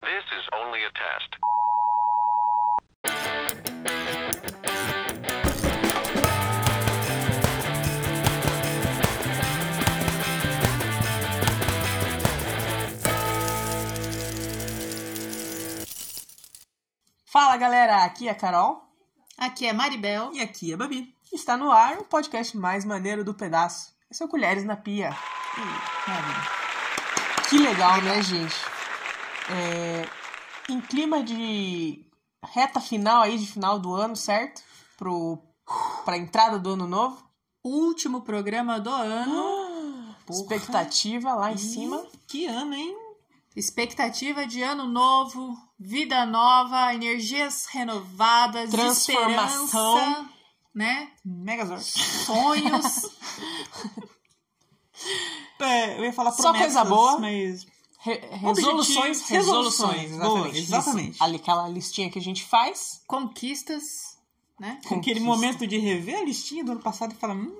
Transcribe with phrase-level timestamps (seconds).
[0.00, 1.30] This is only a test.
[17.26, 18.88] Fala galera, aqui é a Carol.
[19.36, 20.32] Aqui é Maribel.
[20.32, 21.12] E aqui é a Babi.
[21.32, 23.92] Está no ar o podcast mais maneiro do pedaço.
[24.08, 25.10] Esse é o Colheres na Pia.
[27.50, 28.77] Que legal, né, gente?
[29.50, 30.08] É,
[30.72, 32.04] em clima de
[32.44, 34.62] reta final aí, de final do ano, certo?
[34.96, 35.38] Pro,
[36.04, 37.22] pra entrada do ano novo.
[37.64, 40.14] Último programa do ano.
[40.30, 42.04] Expectativa lá em cima.
[42.26, 42.96] Que ano, hein?
[43.56, 49.64] Expectativa de ano novo, vida nova, energias renovadas, Transformação.
[49.64, 50.30] esperança,
[50.74, 51.10] né?
[51.24, 51.82] Megazord.
[51.82, 53.10] Sonhos.
[55.60, 57.18] É, eu ia falar Só promessas, coisa boa.
[57.18, 57.66] mas...
[58.00, 60.00] Re- resoluções, resoluções.
[60.02, 60.12] resoluções.
[60.12, 60.58] Exatamente.
[60.58, 61.10] exatamente.
[61.14, 61.24] Isso.
[61.36, 63.02] Aquela listinha que a gente faz.
[63.06, 64.16] conquistas,
[64.58, 64.78] né?
[64.84, 65.20] Aquele Conquista.
[65.24, 67.34] momento de rever a listinha do ano passado e falar...
[67.34, 67.52] Hum,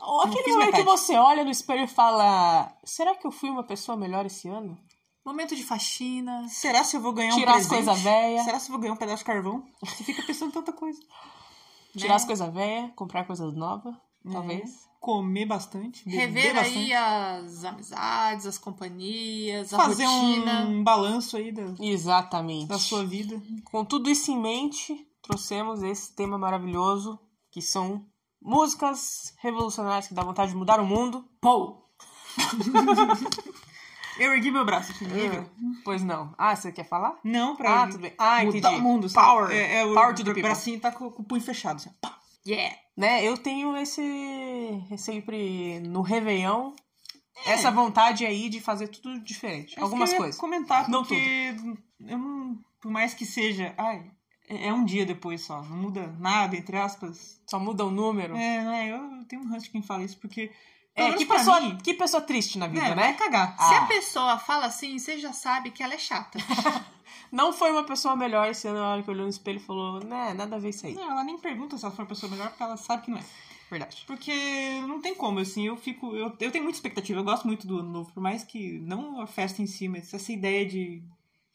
[0.00, 0.84] Ou aquele momento que metade.
[0.84, 4.78] você olha no espelho e fala: será que eu fui uma pessoa melhor esse ano?
[5.24, 6.48] Momento de faxina.
[6.48, 7.86] será se eu vou ganhar Tirar um as presente?
[7.86, 8.44] coisas velhas.
[8.44, 9.64] Será se eu vou ganhar um pedaço de carvão?
[9.80, 11.00] Você fica pensando em tanta coisa.
[11.96, 12.14] Tirar né?
[12.16, 13.94] as coisas velhas, comprar coisas novas,
[14.30, 14.90] talvez.
[15.00, 16.78] Comer bastante, beber Rever bastante.
[16.78, 20.60] aí as amizades, as companhias, a Fazer rotina.
[20.66, 22.68] um balanço aí da, Exatamente.
[22.68, 23.40] da sua vida.
[23.64, 27.18] Com tudo isso em mente, trouxemos esse tema maravilhoso,
[27.50, 28.06] que são
[28.40, 31.24] músicas revolucionárias que dá vontade de mudar o mundo.
[31.40, 31.82] Pou!
[34.18, 35.44] Eu ergui meu braço viu.
[35.84, 36.34] Pois não.
[36.36, 37.18] Ah, você quer falar?
[37.24, 38.12] Não, pra Ah, tudo bem.
[38.18, 38.76] Ah, mudar entendi.
[38.76, 39.10] o mundo.
[39.12, 39.50] Power.
[39.50, 40.42] É, é, o Power to the o people.
[40.42, 41.76] bracinho tá com, com o punho fechado.
[41.76, 41.90] Assim.
[42.00, 42.18] pá.
[42.46, 42.76] Yeah!
[42.96, 44.02] Né, eu tenho esse
[44.98, 46.72] sempre no Réveillon
[47.46, 49.78] essa vontade aí de fazer tudo diferente.
[49.78, 50.36] É Algumas coisas.
[50.36, 51.54] comentar, Não porque
[52.00, 54.10] eu não, por mais que seja, ai,
[54.48, 57.40] é é um dia depois só, não muda nada, entre aspas.
[57.48, 58.36] Só muda o número.
[58.36, 60.50] É, É, não é, eu tenho um ranço de quem fala isso, porque
[60.96, 63.14] menos que, pessoa, mim, que pessoa triste na vida, né, vai né?
[63.14, 63.56] cagar.
[63.56, 63.82] Se Ah.
[63.82, 66.38] a pessoa fala assim, você já sabe que ela é chata.
[67.32, 70.04] Não foi uma pessoa melhor esse ano na hora que olhou no espelho e falou,
[70.04, 70.94] né, nada a ver isso aí.
[70.94, 73.18] Não, ela nem pergunta se ela for uma pessoa melhor, porque ela sabe que não
[73.18, 73.22] é.
[73.70, 74.04] Verdade.
[74.06, 74.34] Porque
[74.86, 76.14] não tem como, assim, eu fico.
[76.14, 79.18] Eu, eu tenho muita expectativa, eu gosto muito do ano novo, por mais que não
[79.22, 81.02] a festa em si, mas essa ideia de,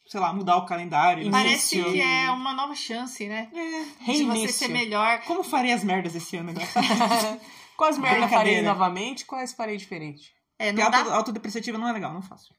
[0.08, 1.22] sei lá, mudar o calendário.
[1.22, 1.32] Início.
[1.32, 3.48] Parece que é uma nova chance, né?
[3.54, 5.22] É, De você ser melhor.
[5.28, 6.66] como farei as merdas esse ano agora?
[7.78, 10.34] Quais merda farei novamente, quais farei diferente?
[10.60, 12.52] É, não Porque dá, auto, autodepreciativa não é legal, não faço.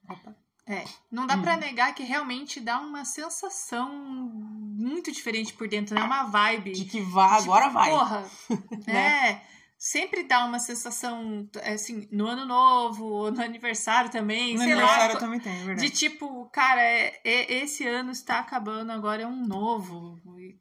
[0.67, 1.43] é, não dá Hum.
[1.43, 6.03] pra negar que realmente dá uma sensação muito diferente por dentro, né?
[6.03, 6.73] Uma vibe.
[6.73, 7.91] De que vá, agora Tipo, vai.
[7.91, 8.25] Porra,
[8.87, 9.31] Né?
[9.33, 9.43] é.
[9.81, 15.15] Sempre dá uma sensação, assim, no ano novo, ou no aniversário também, No sei aniversário
[15.15, 15.21] lá.
[15.21, 15.89] também tem, é verdade.
[15.89, 20.19] De tipo, cara, é- é- esse ano está acabando, agora é um novo.
[20.37, 20.57] E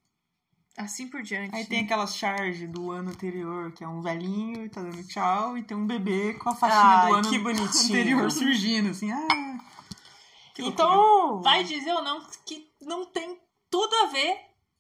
[0.77, 1.55] assim por diante.
[1.55, 5.57] Aí tem aquelas charges do ano anterior, que é um velhinho e tá dando tchau,
[5.57, 7.65] e tem um bebê com a faixinha Ai, do ano que bonitinho.
[7.89, 9.11] anterior surgindo, assim.
[9.11, 9.57] Ah.
[10.59, 13.37] Então, Vai dizer ou não que não tem
[13.69, 14.37] tudo a ver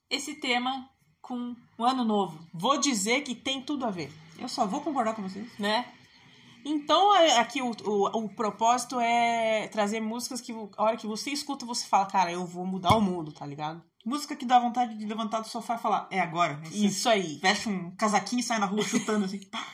[0.09, 0.89] esse tema
[1.21, 2.39] com o ano novo.
[2.53, 5.47] vou dizer que tem tudo a ver, Eu só vou concordar com vocês.
[5.59, 5.85] né?
[6.65, 11.29] Então, é- aqui o, o, o propósito é trazer músicas que a hora que você
[11.31, 13.81] escuta, você fala, cara, eu vou mudar o mundo, tá ligado?
[14.05, 16.55] Música que dá vontade de levantar do sofá e falar, é agora.
[16.63, 17.39] Você Isso aí.
[17.41, 19.39] veste um casaquinho e sai na rua chutando assim.
[19.49, 19.65] pá.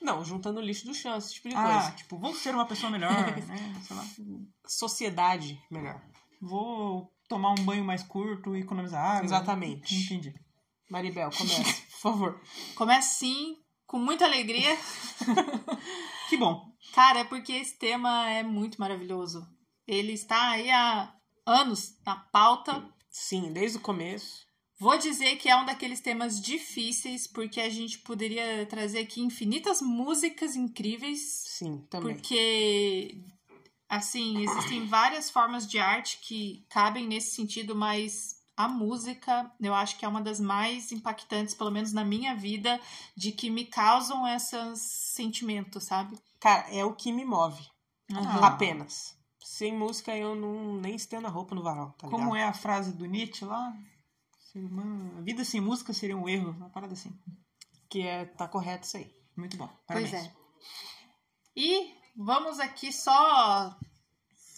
[0.00, 1.90] Não, juntando lixo do chão, esse tipo de Ah, coisa.
[1.92, 3.12] tipo, vou ser uma pessoa melhor,
[3.46, 3.80] né?
[3.86, 4.04] Sei lá.
[4.66, 6.02] Sociedade melhor.
[6.40, 9.24] Vou tomar um banho mais curto e economizar água.
[9.24, 9.94] Exatamente.
[9.94, 10.34] Entendi.
[10.90, 11.62] Maribel, começa,
[11.92, 12.40] por favor.
[12.74, 13.56] Começa sim,
[13.86, 14.76] com muita alegria.
[16.32, 16.74] Que bom.
[16.94, 19.46] Cara, é porque esse tema é muito maravilhoso.
[19.86, 22.82] Ele está aí há anos na pauta.
[23.10, 24.46] Sim, desde o começo.
[24.80, 29.82] Vou dizer que é um daqueles temas difíceis, porque a gente poderia trazer aqui infinitas
[29.82, 32.14] músicas incríveis, Sim, também.
[32.14, 33.22] porque
[33.86, 39.98] assim, existem várias formas de arte que cabem nesse sentido, mas a música, eu acho
[39.98, 42.80] que é uma das mais impactantes, pelo menos na minha vida,
[43.16, 46.18] de que me causam esses sentimentos, sabe?
[46.40, 47.64] Cara, é o que me move.
[48.12, 48.46] Ah.
[48.48, 49.16] Apenas.
[49.40, 52.92] Sem música eu não nem estendo a roupa no varal, tá Como é a frase
[52.92, 53.74] do Nietzsche lá?
[55.16, 57.18] A vida sem música seria um erro, uma parada assim.
[57.88, 59.10] Que é, tá correto isso aí.
[59.36, 59.68] Muito bom.
[59.86, 60.10] Parabéns.
[60.10, 60.32] Pois é.
[61.56, 63.76] E vamos aqui só.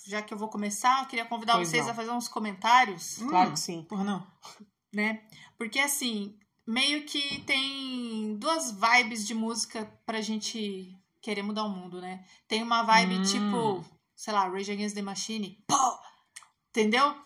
[0.06, 1.92] Já que eu vou começar, eu queria convidar Pois vocês não.
[1.92, 3.28] a fazer uns comentários, Hum.
[3.28, 3.82] Claro que sim.
[3.88, 4.26] Porra, não.
[4.92, 5.22] né?
[5.56, 12.00] Porque assim, meio que tem duas vibes de música pra gente querer mudar o mundo,
[12.00, 12.24] né?
[12.46, 13.22] Tem uma vibe Hum.
[13.22, 13.84] tipo,
[14.14, 15.64] sei lá, Rage Against the Machine.
[15.66, 15.98] Pô!
[16.70, 17.16] Entendeu?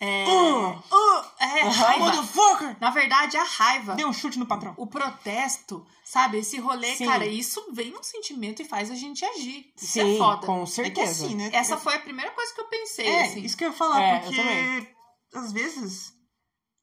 [0.00, 0.24] É.
[0.28, 1.70] Uh, Uh, é Aham.
[1.70, 2.04] raiva.
[2.04, 2.76] Motherfucker!
[2.80, 3.94] Na verdade, a raiva.
[3.94, 4.72] Deu um chute no patrão.
[4.76, 6.38] O protesto, sabe?
[6.38, 7.06] Esse rolê, Sim.
[7.06, 9.72] cara, isso vem um sentimento e faz a gente agir.
[9.76, 10.46] Isso Sim, é foda.
[10.46, 11.24] com É que certeza.
[11.26, 11.50] assim, né?
[11.52, 13.40] Essa foi a primeira coisa que eu pensei, É, assim.
[13.42, 14.94] isso que eu ia falar, É, porque
[15.34, 16.12] às vezes.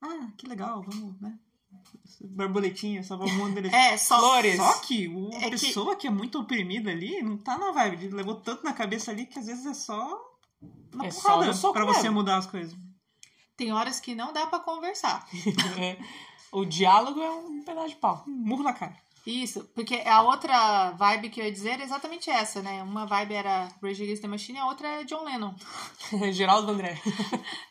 [0.04, 1.34] Ah, que legal, vamos, né?
[2.22, 3.60] Borboletinha, salvar o mundo.
[3.68, 4.20] É, só.
[4.20, 4.58] Flores.
[4.58, 6.08] Só que o- É a que- pessoa que...
[6.08, 8.10] é muito oprimida ali não tá na vibe.
[8.10, 10.20] Levou tanto na cabeça ali que às vezes é só.
[10.94, 12.76] Na É só porrada soco pra você mudar as coisas.
[13.58, 15.28] Tem horas que não dá pra conversar.
[15.80, 15.98] É.
[16.52, 18.24] o diálogo é um pedaço de pau.
[18.28, 19.05] Murro na cara.
[19.26, 22.84] Isso, porque a outra vibe que eu ia dizer era exatamente essa, né?
[22.84, 25.54] Uma vibe era Rage Against the Machine e a outra é John Lennon.
[26.32, 27.00] Geraldo André.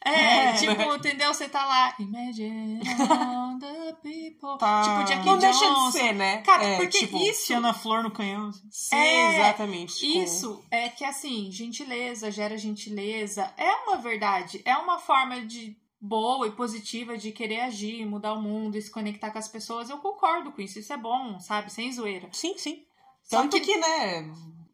[0.06, 0.52] É, É.
[0.52, 1.32] tipo, entendeu?
[1.32, 4.58] Você tá lá, Imagine all the people.
[4.58, 4.82] Tá.
[4.82, 5.92] Tipo, Jackie Não deixa Jones.
[5.94, 6.38] de ser, né?
[6.42, 8.48] Cara, é, porque tipo, isso- Tiana Flor no canhão.
[8.48, 8.68] assim.
[8.70, 10.00] Sim, É, exatamente.
[10.00, 13.50] com- Isso é que assim, gentileza gera gentileza.
[13.56, 14.60] É uma verdade.
[14.66, 15.74] É uma forma de
[16.06, 19.88] boa e positiva de querer agir, mudar o mundo se conectar com as pessoas.
[19.88, 20.78] Eu concordo com isso.
[20.78, 21.72] Isso é bom, sabe?
[21.72, 22.28] Sem zoeira.
[22.32, 22.84] Sim, sim.
[23.30, 24.30] Tanto que, que- né,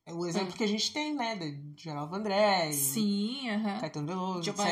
[0.06, 3.78] é o exemplo que a gente tem, né, de Geraldo André, Sim, aham.
[3.78, 4.64] Caetano Veloso, etc.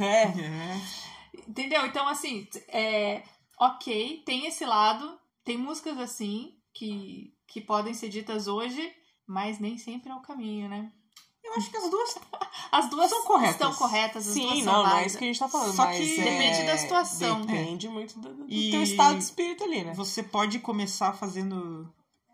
[0.00, 0.26] É.
[1.36, 1.40] É.
[1.46, 1.84] Entendeu?
[1.86, 3.22] Então, assim, é,
[3.60, 8.90] ok, tem esse lado, tem músicas assim que, que podem ser ditas hoje,
[9.26, 10.90] mas nem sempre é o caminho, né?
[11.46, 12.18] Eu acho que as duas.
[12.72, 13.54] As duas São corretas.
[13.54, 15.06] estão corretas, as duas Sim, são não, não é válidas.
[15.12, 15.74] isso que a gente tá falando.
[15.74, 17.40] Só mas que é- depende da situação.
[17.42, 19.92] Depende muito do, do E- teu estado de espírito ali, né?
[19.94, 21.88] Você pode começar fazendo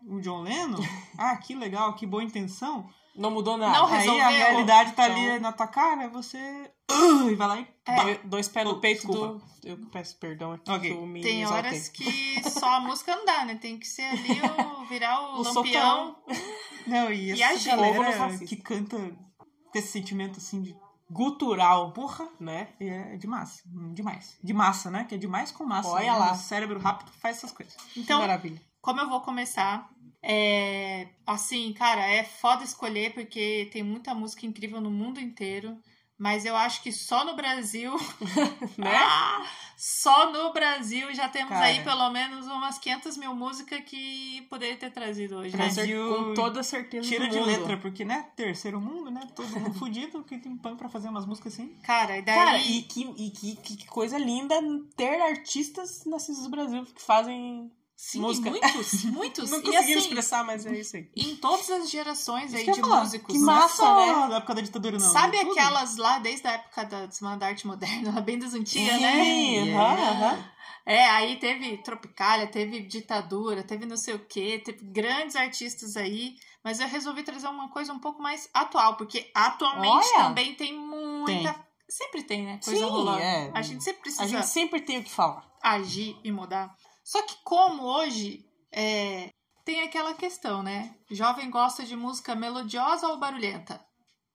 [0.07, 0.79] o John Lennon.
[1.17, 2.89] ah, que legal, que boa intenção.
[3.15, 3.77] Não mudou nada.
[3.77, 4.25] Não Aí resolveu.
[4.25, 6.71] a realidade tá Então- ali na tua cara, você.
[6.91, 7.67] Uh, e vai lá e.
[8.03, 9.27] Doi- Dois pés no Oh, peito desculpa.
[9.27, 9.53] do...
[9.63, 10.89] Eu peço perdão aqui Ok.
[10.91, 11.69] que eu me Tem exaltei.
[11.71, 13.55] horas que só a música não dá, né?
[13.55, 14.41] Tem que ser ali
[14.81, 16.15] o virar o, O lampião.
[16.87, 20.75] Não, e E essa galera que canta com esse sentimento assim de.
[21.11, 22.69] Gutural, Porra, né?
[22.79, 23.61] é de massa.
[23.93, 24.35] Demais.
[24.43, 25.03] De massa, né?
[25.03, 25.89] Que é demais com massa.
[25.89, 26.17] Olha né?
[26.17, 26.31] lá.
[26.31, 27.75] O cérebro rápido faz essas coisas.
[27.95, 28.59] Então, Maravilha.
[28.81, 29.87] como eu vou começar?
[30.23, 35.77] É, assim, cara, é foda escolher porque tem muita música incrível no mundo inteiro.
[36.17, 37.91] Mas eu acho que só no Brasil,
[38.77, 38.87] Né?
[38.95, 39.45] ah,
[39.75, 41.65] só no Brasil já temos Cara.
[41.65, 45.51] aí pelo menos umas 500 mil músicas que poderia ter trazido hoje.
[45.51, 45.63] Com, Né?
[45.65, 47.47] Brasil com toda certeza Tira de mundo.
[47.47, 48.27] letra, porque, né?
[48.35, 49.27] Terceiro mundo, né?
[49.35, 51.75] Todo mundo fudido, que tem pão pra fazer umas músicas assim.
[51.83, 52.35] Cara, e daí.
[52.35, 54.55] Cara, e, que, e que, que- que coisa linda
[54.95, 57.71] ter artistas nascidos do Brasil que fazem
[58.11, 58.49] sim, música.
[58.49, 59.49] muitos, muitos.
[59.51, 61.09] Não e consegui assim, expressar, mas é isso aí.
[61.15, 62.99] em todas as gerações Isso aí de falar.
[63.01, 63.33] músicos.
[63.33, 63.45] Que né?
[63.45, 64.27] massa, é né?
[64.29, 65.09] da época da ditadura, não.
[65.11, 65.51] Sabe tudo.
[65.51, 69.71] aquelas lá desde a época da Semana da Arte Moderna, bem das antigas, né?
[69.73, 70.53] aham, aham.
[70.85, 76.35] É, aí teve Tropicália, teve ditadura, teve não sei o quê, teve grandes artistas aí,
[76.61, 80.25] mas eu resolvi trazer uma coisa um pouco mais atual, porque atualmente Olha!
[80.25, 81.55] também tem muita.
[81.87, 82.59] Sempre tem, né?
[82.63, 83.19] Coisa Sim, rolando.
[83.19, 83.51] é.
[83.53, 85.45] A gente sempre precisa A gente sempre tem o que falar.
[85.61, 86.75] agir e mudar.
[87.03, 89.29] Só que como hoje é,
[89.65, 90.95] tem aquela questão, né?
[91.11, 93.83] Jovem gosta de música melodiosa ou barulhenta?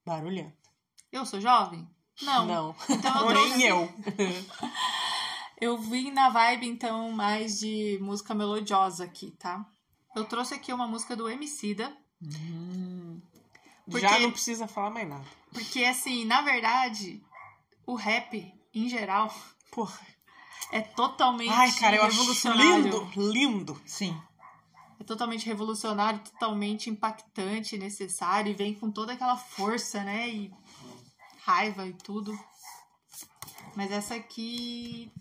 [0.05, 0.56] Barulhento.
[1.11, 1.88] Eu sou jovem?
[2.23, 2.47] Não.
[2.47, 2.76] Não.
[2.91, 3.93] Então eu Nem trouxe- eu.
[5.61, 9.67] Eu vim na vibe, então, mais de música melodiosa aqui, tá?
[10.15, 13.20] Eu trouxe aqui uma música do Emicida, Hum,
[13.85, 15.25] Porque- Já não precisa falar mais nada.
[15.53, 17.20] porque, assim, na verdade,
[17.87, 19.32] o rap, em geral,
[19.72, 19.98] Porra.
[20.72, 22.82] É totalmente Ai, cara, eu acho revolucionário.
[22.84, 23.82] lindo, lindo.
[23.87, 24.17] sim.
[25.01, 30.29] É totalmente revolucionário, totalmente impactante, necessário, e vem com toda aquela força, né?
[30.29, 30.53] E
[31.44, 32.37] raiva e tudo.
[33.77, 35.13] Mas essa aqui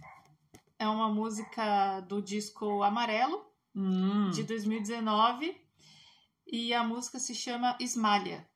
[0.79, 4.31] é uma música do disco Amarelo, Hum.
[4.31, 5.55] de 2019
[6.47, 8.49] e a música se chama Esmalha.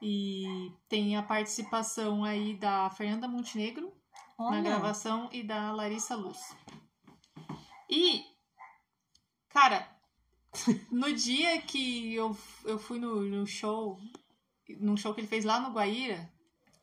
[0.00, 3.92] E tem a participação aí da Fernanda Montenegro
[4.44, 4.62] na Olha.
[4.62, 6.38] gravação e da Larissa Luz.
[7.88, 8.24] E,
[9.48, 9.88] cara,
[10.90, 13.98] no dia que eu, eu fui no, no show,
[14.78, 16.30] num show que ele fez lá no Guaíra,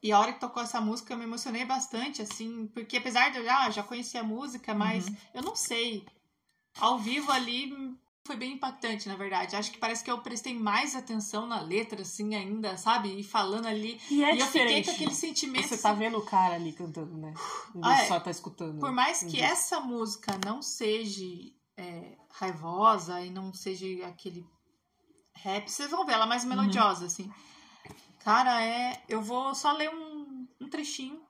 [0.02, 3.40] e a hora que tocou essa música eu me emocionei bastante, assim, porque apesar de
[3.40, 6.06] eu já, já conhecer a música, mas eu não sei,
[6.80, 7.98] ao vivo ali
[8.28, 9.56] foi bem impactante, na verdade.
[9.56, 13.20] Acho que parece que eu prestei mais atenção na letra, assim, ainda, sabe?
[13.20, 14.00] E falando ali.
[14.12, 15.68] E é e eu fiquei com aquele sentimento.
[15.70, 17.34] Você tá vendo o cara ali cantando, né?
[17.74, 18.08] Você Ah, é.
[18.08, 18.80] só tá escutando.
[18.80, 19.46] Por mais que Uhum.
[19.46, 21.24] essa música não seja
[21.78, 24.46] é, raivosa e não seja aquele
[25.34, 27.32] rap, vocês vão ver ela é mais melodiosa, assim.
[28.24, 29.02] Cara, é.
[29.08, 31.22] Eu vou só ler um, um trechinho.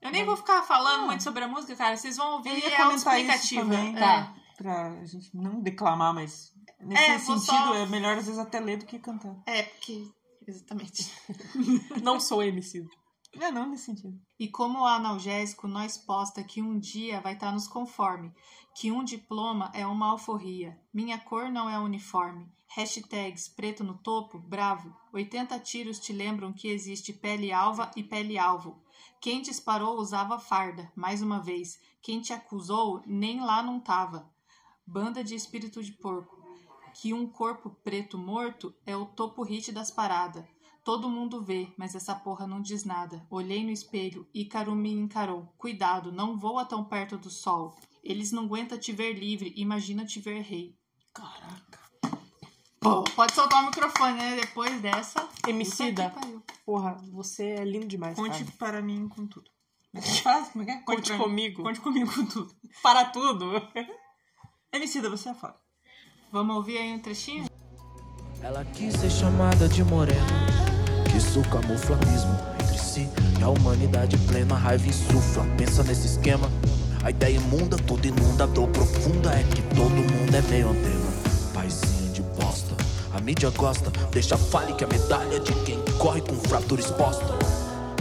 [0.00, 1.06] Eu nem vou ficar falando Ah.
[1.06, 1.96] muito sobre a música, cara.
[1.96, 3.74] Vocês vão ouvir Eu ia é autoexplicativa.
[3.74, 3.92] É.
[3.92, 4.34] tá.
[4.62, 8.78] Pra gente não declamar, mas nesse É, sentido só- é melhor às vezes até ler
[8.78, 9.34] do que cantar.
[9.44, 10.08] É, porque.
[10.46, 11.10] Exatamente.
[12.02, 12.86] Não sou MC.
[13.34, 14.20] Não, não nesse sentido.
[14.38, 18.30] E como o analgésico, nós posta que um dia vai estar nos conforme,
[18.74, 22.46] que um diploma é uma alforria, minha cor não é uniforme.
[22.76, 24.94] Hashtags preto no topo, bravo.
[25.12, 28.82] 80 tiros te lembram que existe pele alva e pele alvo.
[29.20, 31.78] Quem disparou usava farda, mais uma vez.
[32.02, 34.30] Quem te acusou nem lá não tava.
[34.92, 36.36] Banda de espírito de porco.
[36.92, 40.44] Que um corpo preto morto é o topo hit das paradas.
[40.84, 43.24] Todo mundo vê, mas essa porra não diz nada.
[43.30, 45.50] Olhei no espelho, Ícaro me encarou.
[45.56, 47.74] Cuidado, não voa tão perto do sol.
[48.04, 50.76] Eles não aguentam te ver livre, imagina te ver rei.
[51.14, 51.80] Caraca.
[52.78, 54.36] Pô, pode soltar o microfone, né?
[54.42, 55.26] Depois dessa.
[55.48, 56.12] Emicida,
[56.66, 58.56] porra, você é lindo demais, Conte cara.
[58.58, 59.50] para mim com tudo.
[60.22, 60.48] Faz?
[60.48, 60.78] Como é que é?
[60.82, 61.62] Conte pra- comigo.
[61.62, 62.54] Conte comigo com tudo.
[62.82, 63.52] Para tudo.
[64.74, 65.54] Emicida, você é foda.
[66.32, 67.44] Vamos ouvir aí um trechinho?
[68.40, 70.46] Ela quis ser chamada de morena,
[71.10, 73.06] que isso camufla abismo entre si
[73.38, 75.44] e a humanidade plena, raiva insufla.
[75.58, 76.50] Pensa nesse esquema,
[77.04, 81.12] a ideia imunda, tudo inunda, a dor profunda é que todo mundo é meio antena.
[81.52, 82.74] Paizinho de bosta,
[83.14, 87.26] a mídia gosta, deixa fale que a medalha é de quem corre com fratura exposta.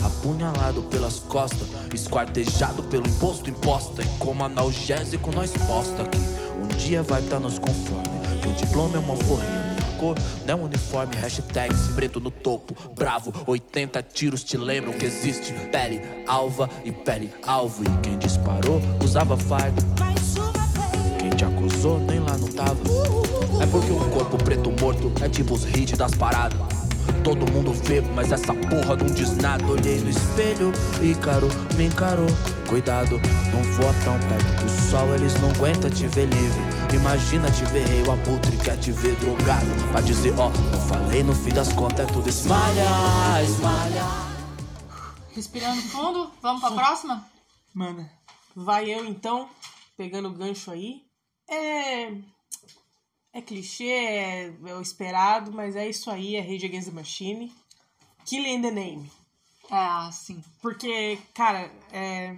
[0.01, 4.01] Apunhalado pelas costas, esquartejado pelo imposto imposta.
[4.01, 6.40] E como analgésico nós posta um
[6.81, 8.09] dia vai estar nos conforme.
[8.41, 11.15] Que o diploma é uma alforria, minha cor não é uniforme.
[11.15, 13.31] Hashtags preto no topo, bravo.
[13.45, 17.83] 80 tiros te lembram que existe pele alva e pele alvo.
[17.83, 19.81] E quem disparou usava farda.
[21.19, 22.79] Quem te acusou nem lá não tava.
[23.61, 26.59] É porque um corpo preto morto é tipo os hits das paradas.
[27.23, 29.63] Todo mundo vê, mas essa porra não diz nada.
[29.65, 30.71] Olhei no espelho,
[31.01, 32.27] Ícaro me encarou.
[32.67, 33.21] Cuidado,
[33.53, 36.70] não voa tão perto do sol, eles não aguentam te ver livre.
[36.93, 39.65] Imagina te ver rei, o abutre quer te ver drogado.
[39.91, 44.03] Pra dizer, ó, não falei, no fim das contas é tudo esmalha, esmalha.
[45.33, 46.31] Respirando fundo.
[46.41, 47.25] Vamos pra próxima?
[47.73, 48.11] Manda.
[48.53, 49.49] Vai eu então,
[49.95, 51.05] pegando o gancho aí.
[51.49, 52.11] É.
[53.33, 57.55] É clichê, é, é o esperado, mas é isso aí, é Rage Against the Machine.
[58.25, 59.11] Killing in the Name.
[59.69, 60.43] É, assim.
[60.61, 62.37] Porque, cara, é,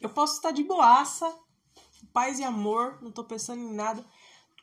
[0.00, 1.30] eu posso estar de boaça,
[2.12, 4.04] paz e amor, não tô pensando em nada.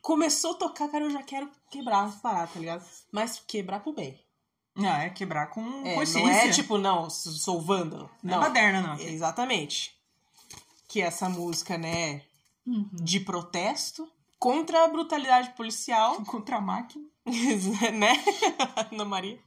[0.02, 2.84] Começou a tocar, cara, eu já quero quebrar as paradas, tá ligado?
[3.12, 4.18] Mas quebrar pro bem.
[4.74, 6.20] Não, é quebrar com É, consciência.
[6.22, 8.08] não é tipo, não, sou vândalo.
[8.22, 8.98] Não é Não, baderna, não.
[8.98, 9.94] Exatamente.
[10.88, 12.22] Que essa música, né,
[12.66, 12.88] Uhum.
[12.92, 17.04] de protesto contra a brutalidade policial, Contra a máquina.
[17.92, 18.12] né?
[18.92, 19.38] Ana Maria.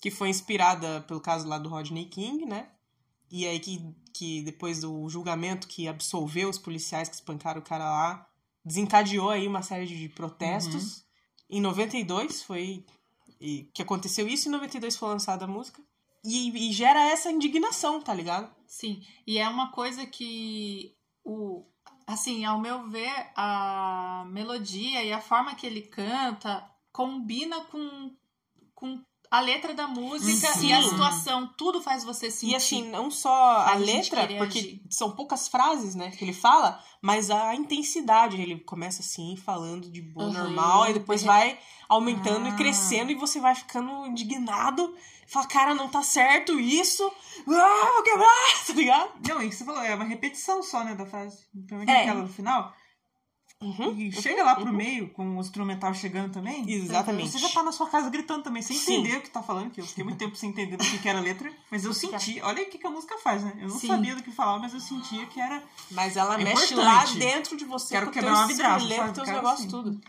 [0.00, 2.68] Que foi inspirada pelo caso lá do Rodney King, né?
[3.30, 7.84] E aí que, que depois do julgamento que absolveu os policiais que espancaram o cara
[7.84, 8.28] lá,
[8.64, 11.04] desencadeou aí uma série de protestos.
[11.48, 12.84] Em 92 foi
[13.40, 15.82] e, que aconteceu isso, em 92 foi lançada a música.
[16.24, 18.52] E, e gera essa indignação, tá ligado?
[18.66, 21.64] Sim, e é uma coisa que o
[22.06, 28.14] assim, ao meu ver, a melodia e a forma que ele canta combina com,
[28.74, 30.68] com a letra da música Sim.
[30.68, 32.52] e a situação, tudo faz você sentir.
[32.52, 34.82] E assim, não só a A letra, porque agir.
[34.90, 38.40] são poucas frases, né, que ele fala, mas a intensidade.
[38.40, 40.32] Ele começa assim, falando de boa, Uhum.
[40.32, 41.26] normal, e depois Uhum.
[41.28, 42.50] vai aumentando Ah.
[42.50, 44.94] e crescendo, e você vai ficando indignado.
[45.28, 47.04] Fala, cara, não tá certo isso.
[47.48, 48.26] Ah, vou quebrar,
[48.66, 49.10] tá ligado?
[49.28, 51.38] Não, e que você falou, é uma repetição só, né, da frase.
[51.52, 52.02] Principalmente É.
[52.02, 52.72] aquela no final.
[53.62, 53.98] Uhum.
[53.98, 56.70] E chega lá pro meio, com o instrumental chegando também.
[56.70, 57.30] Exatamente.
[57.30, 58.96] Você já tá na sua casa gritando também, sem Sim.
[59.00, 61.08] entender o que tá falando, que eu fiquei muito tempo sem entender do que, que
[61.08, 63.54] era a letra, mas eu senti, olha o que, que a música faz, né?
[63.58, 63.88] Eu não Sim.
[63.88, 65.62] sabia do que falava, mas eu sentia que era.
[65.90, 67.94] Mas ela É mexe lá dentro de você.
[67.94, 69.14] Quero quebrar uma vidraça, sabe?
[69.14, 69.70] teus negócios, assim.
[69.70, 70.00] tudo.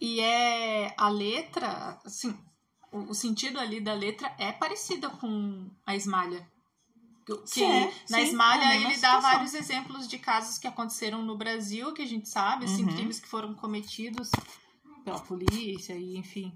[0.00, 2.36] E é a letra, assim,
[2.92, 6.46] o, o sentido ali da letra é parecida com a Esmalha.
[7.26, 9.20] Que Sim, na sim, Esmalha é ele dá situação.
[9.22, 12.94] vários exemplos de casos que aconteceram no Brasil, que a gente sabe, assim, Uhum.
[12.94, 14.30] crimes que foram cometidos
[15.04, 16.52] pela polícia e, enfim,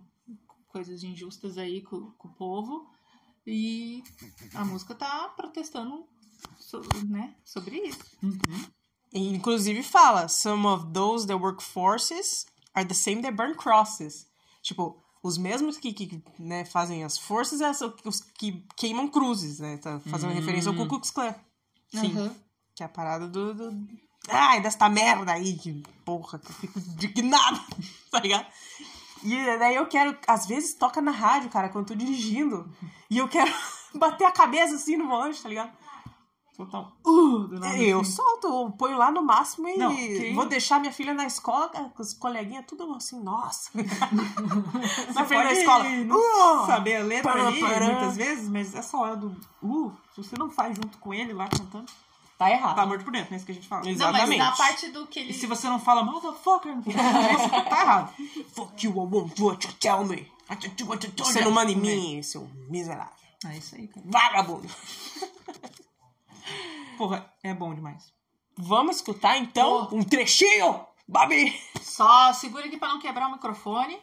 [0.68, 2.90] coisas injustas aí com, com o povo.
[3.46, 4.04] E
[4.54, 6.06] a música tá protestando
[6.58, 8.04] so- né, sobre isso.
[9.12, 12.44] E, inclusive fala, some of those that work forces
[12.74, 14.28] are the same that burn crosses.
[14.60, 19.58] Tipo, os mesmos que, que né, fazem as forças é são os que queimam cruzes,
[19.58, 19.76] né?
[19.78, 21.34] Tá fazendo referência ao Ku Klux Klan.
[21.90, 22.16] Sim.
[22.16, 22.34] Uhum.
[22.74, 23.88] Que é a parada do, do...
[24.28, 27.60] Ai, desta merda aí, que porra, que eu fico indignado,
[28.10, 28.46] tá ligado?
[29.24, 32.70] E daí eu quero, às vezes toca na rádio, cara, quando eu tô dirigindo,
[33.10, 33.52] e eu quero
[33.94, 35.72] bater a cabeça assim no volante, tá ligado?
[36.58, 37.76] Soltar um uh do nada.
[37.78, 38.10] Eu assim.
[38.10, 41.68] solto, eu ponho lá no máximo e Não, quem- vou deixar minha filha na escola
[41.68, 43.70] com os coleguinhas tudo assim, nossa.
[43.78, 45.84] Você na da pode escola.
[45.84, 46.66] Uh!
[46.66, 47.86] saber a letra Pará, ali, pará.
[47.86, 49.28] muitas vezes, mas essa hora do
[49.62, 51.86] uh, se você não faz junto com ele lá cantando,
[52.36, 52.74] Tá errado.
[52.76, 53.88] tá morto por dentro, não é isso que a gente fala.
[53.88, 54.12] Exato.
[54.12, 54.50] Não, mas Exatamente.
[54.50, 55.30] na parte do que ele.
[55.30, 56.72] E se você não fala motherfucker,
[57.70, 58.12] tá errado.
[58.54, 60.26] Fuck you, I won't do what you tell me.
[61.18, 63.12] Você não manda em mim, seu miserável.
[63.46, 64.04] É isso aí, cara.
[64.08, 64.68] Vagabundo.
[66.96, 68.12] Porra, é bom demais.
[68.56, 71.58] Vamos escutar então um trechinho, Babi.
[71.80, 73.98] Só segura aqui pra não quebrar o microfone.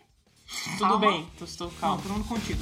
[0.77, 0.99] Tudo Calma.
[0.99, 2.01] bem, tô, estou calmo.
[2.01, 2.61] todo mundo contigo.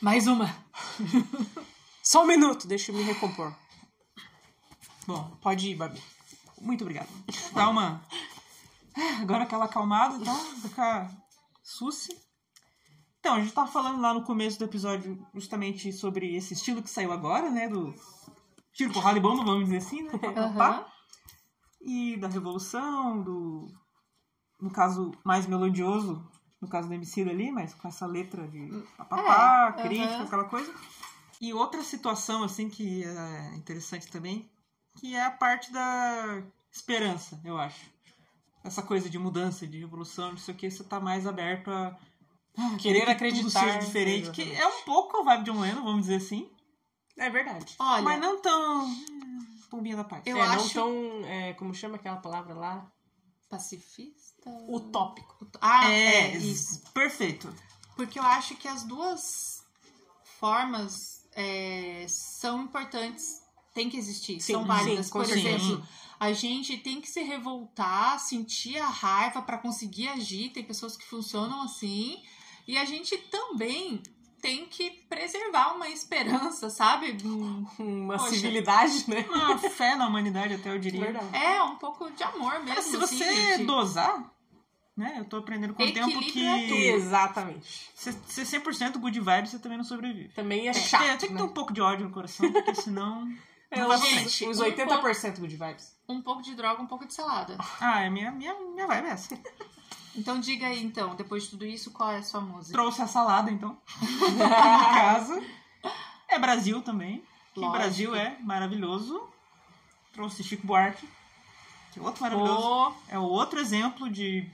[0.00, 0.54] Mais uma.
[2.02, 3.52] Só um minuto, deixa eu me recompor.
[5.06, 6.00] Bom, Pode ir, Babi.
[6.60, 7.08] muito obrigado.
[7.52, 8.02] Dá uma.
[8.96, 11.10] Ah, Agora aquela acalmada, então, ficar
[11.62, 12.16] susse.
[13.18, 16.90] Então, a gente tava falando lá no começo do episódio justamente sobre esse estilo que
[16.90, 17.68] saiu agora, né?
[17.68, 17.94] Do
[18.72, 20.12] tiro, porrada e bomba, vamos dizer assim, né?
[20.36, 20.84] Aham.
[21.80, 23.66] E da revolução, do.
[24.60, 26.22] No caso, mais melodioso,
[26.64, 30.72] no caso do MC ali, mas com essa letra de papapá, É, crítica, aquela coisa.
[31.40, 34.50] E outra situação, assim, que é interessante também,
[34.98, 36.42] que é a parte da
[36.72, 37.92] esperança, eu acho.
[38.64, 41.96] Essa coisa de mudança, de revolução, não sei o que, você tá mais aberto a
[42.56, 45.60] ah, Querer que Tudo acreditar, seja diferente, que é um pouco a vibe de um
[45.60, 46.50] Lennon, vamos dizer assim,
[47.18, 47.74] É verdade.
[47.78, 50.22] Olha, mas não tão hum, pombinha da paz.
[50.24, 50.90] Eu é, não acho- tão.
[51.26, 52.90] é, como chama aquela palavra lá?
[53.54, 54.50] Pacifista.
[54.68, 55.46] Utópico.
[55.60, 56.82] Ah, é, é, isso.
[56.92, 57.54] perfeito.
[57.96, 59.64] Porque eu acho que as duas
[60.38, 65.06] formas é, são importantes, tem que existir, Sim, são válidas.
[65.06, 65.48] sim, Por certeza.
[65.48, 65.88] exemplo,
[66.18, 70.50] a gente tem que se revoltar, sentir a raiva para conseguir agir.
[70.50, 72.22] Tem pessoas que funcionam assim.
[72.66, 74.02] E a gente também
[74.44, 77.16] tem que preservar uma esperança, sabe?
[77.24, 78.30] Um- Uma Poxa.
[78.32, 79.24] civilidade, né?
[79.28, 81.00] Uma fé na humanidade, até eu diria.
[81.00, 81.34] Verdade.
[81.34, 82.74] É, um pouco de amor mesmo.
[82.74, 83.64] Mas se assim, você gente.
[83.64, 84.22] dosar,
[84.94, 85.14] né?
[85.18, 87.90] Eu tô aprendendo com o tempo Equilíbrio é que Exatamente.
[87.94, 90.28] se ser 100% good vibe, você também não sobrevive.
[90.34, 91.00] Também é Tem que chato.
[91.02, 91.40] ter- tem que né?
[91.40, 93.26] ter um pouco de ódio no coração, porque senão.
[93.70, 95.96] É, não vai gente, uns um 80% good vibes.
[96.06, 97.56] Um pouco de droga, um pouco de salada.
[97.80, 99.36] Ah, é minha, minha, minha vibe é essa.
[100.16, 102.72] Então diga aí, então, depois de tudo isso, qual é a sua música?
[102.72, 103.76] Trouxe a salada, então.
[104.32, 105.42] no caso.
[106.28, 107.22] É Brasil também.
[107.52, 107.60] Que.
[107.60, 109.28] Brasil é maravilhoso.
[110.12, 111.08] Trouxe Chico Buarque,
[111.92, 112.60] que é outro maravilhoso.
[112.66, 114.48] Ô, É o outro exemplo de.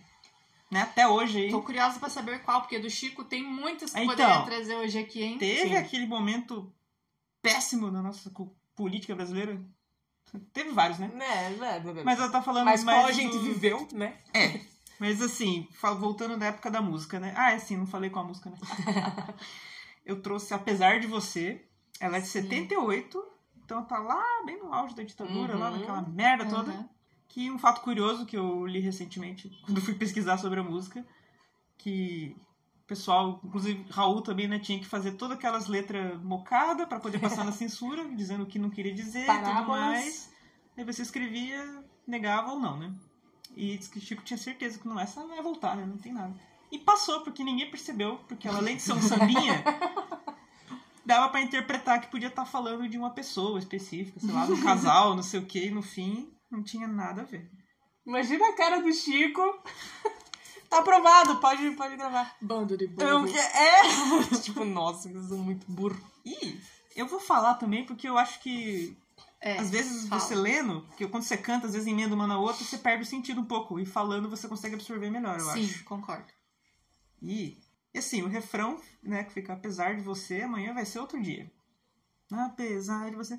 [0.71, 1.51] Né, até hoje aí.
[1.51, 4.99] tô curiosa pra saber qual, porque do Chico tem muitas que Então, poderia trazer hoje
[4.99, 5.37] aqui, hein?
[5.37, 5.77] Teve Sim.
[5.77, 6.73] aquele momento
[7.43, 8.31] péssimo na nossa
[8.77, 9.61] política brasileira.
[10.53, 11.11] Teve vários, né?
[11.19, 11.25] É,
[11.65, 14.17] é, é, Mas ela tá falando Mas mais qual a gente do- viveu, né?
[14.33, 14.61] É.
[15.01, 15.67] Mas assim,
[15.99, 17.33] voltando da época da música, né?
[17.35, 18.59] Ah, é sim, não falei qual a música, né?
[20.05, 21.65] Eu trouxe Apesar de Você.
[21.99, 22.43] Ela é de Sim.
[22.43, 23.25] 78.
[23.65, 25.79] Então tá lá, bem no auge da ditadura, lá Uhum.
[25.79, 26.71] naquela merda toda.
[26.73, 26.89] Aham.
[27.29, 31.07] Que um fato curioso que eu li recentemente, quando fui pesquisar sobre a música,
[31.79, 32.37] que
[32.85, 37.21] o pessoal, inclusive Raul também, né, tinha que fazer todas aquelas letras mocadas pra poder
[37.21, 40.31] passar na censura, dizendo o que não queria dizer e tudo mais.
[40.77, 42.93] Aí você escrevia, negava ou não, né?
[43.57, 45.85] E diz que o Chico tinha certeza que não, essa não ia voltar, né?
[45.85, 46.35] Não tem nada.
[46.71, 49.65] E passou, porque ninguém percebeu, porque ela, além de ser um sambinha,
[51.05, 54.63] dava pra interpretar que podia estar falando de uma pessoa específica, sei lá, de um
[54.63, 57.51] casal, não sei o que, e no fim não tinha nada a ver.
[58.07, 59.43] Imagina a cara do Chico.
[60.69, 62.37] Tá aprovado, pode, pode gravar.
[62.41, 63.37] Bando de Eu, burro.
[63.37, 64.37] é.
[64.41, 66.01] tipo, nossa, eles são muito burro.
[66.25, 66.61] E
[66.95, 68.97] eu vou falar também, porque eu acho que
[69.43, 70.21] É, às vezes fala.
[70.21, 73.07] você lendo, porque quando você canta, às vezes emenda uma na outra, você perde o
[73.07, 73.81] sentido um pouco.
[73.81, 75.85] E falando você consegue absorver melhor, eu Sim, acho.
[75.85, 76.27] concordo.
[77.23, 77.59] E,
[77.95, 81.51] e assim, o refrão, né, que fica apesar de você, amanhã vai ser outro dia.
[82.33, 83.37] Apesar de você.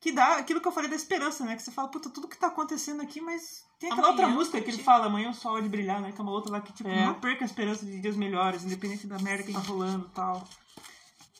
[0.00, 1.54] que dá aquilo que eu falei da esperança, né?
[1.54, 4.60] Que você fala, puta, tudo que tá acontecendo aqui, mas tem aquela Amanhã outra música
[4.60, 6.10] que ele fala, amanhã o sol há de brilhar, né?
[6.12, 7.04] Que é uma outra lá que, tipo, É.
[7.04, 10.48] não perca a esperança de dias melhores, independente da merda que tá rolando e tal.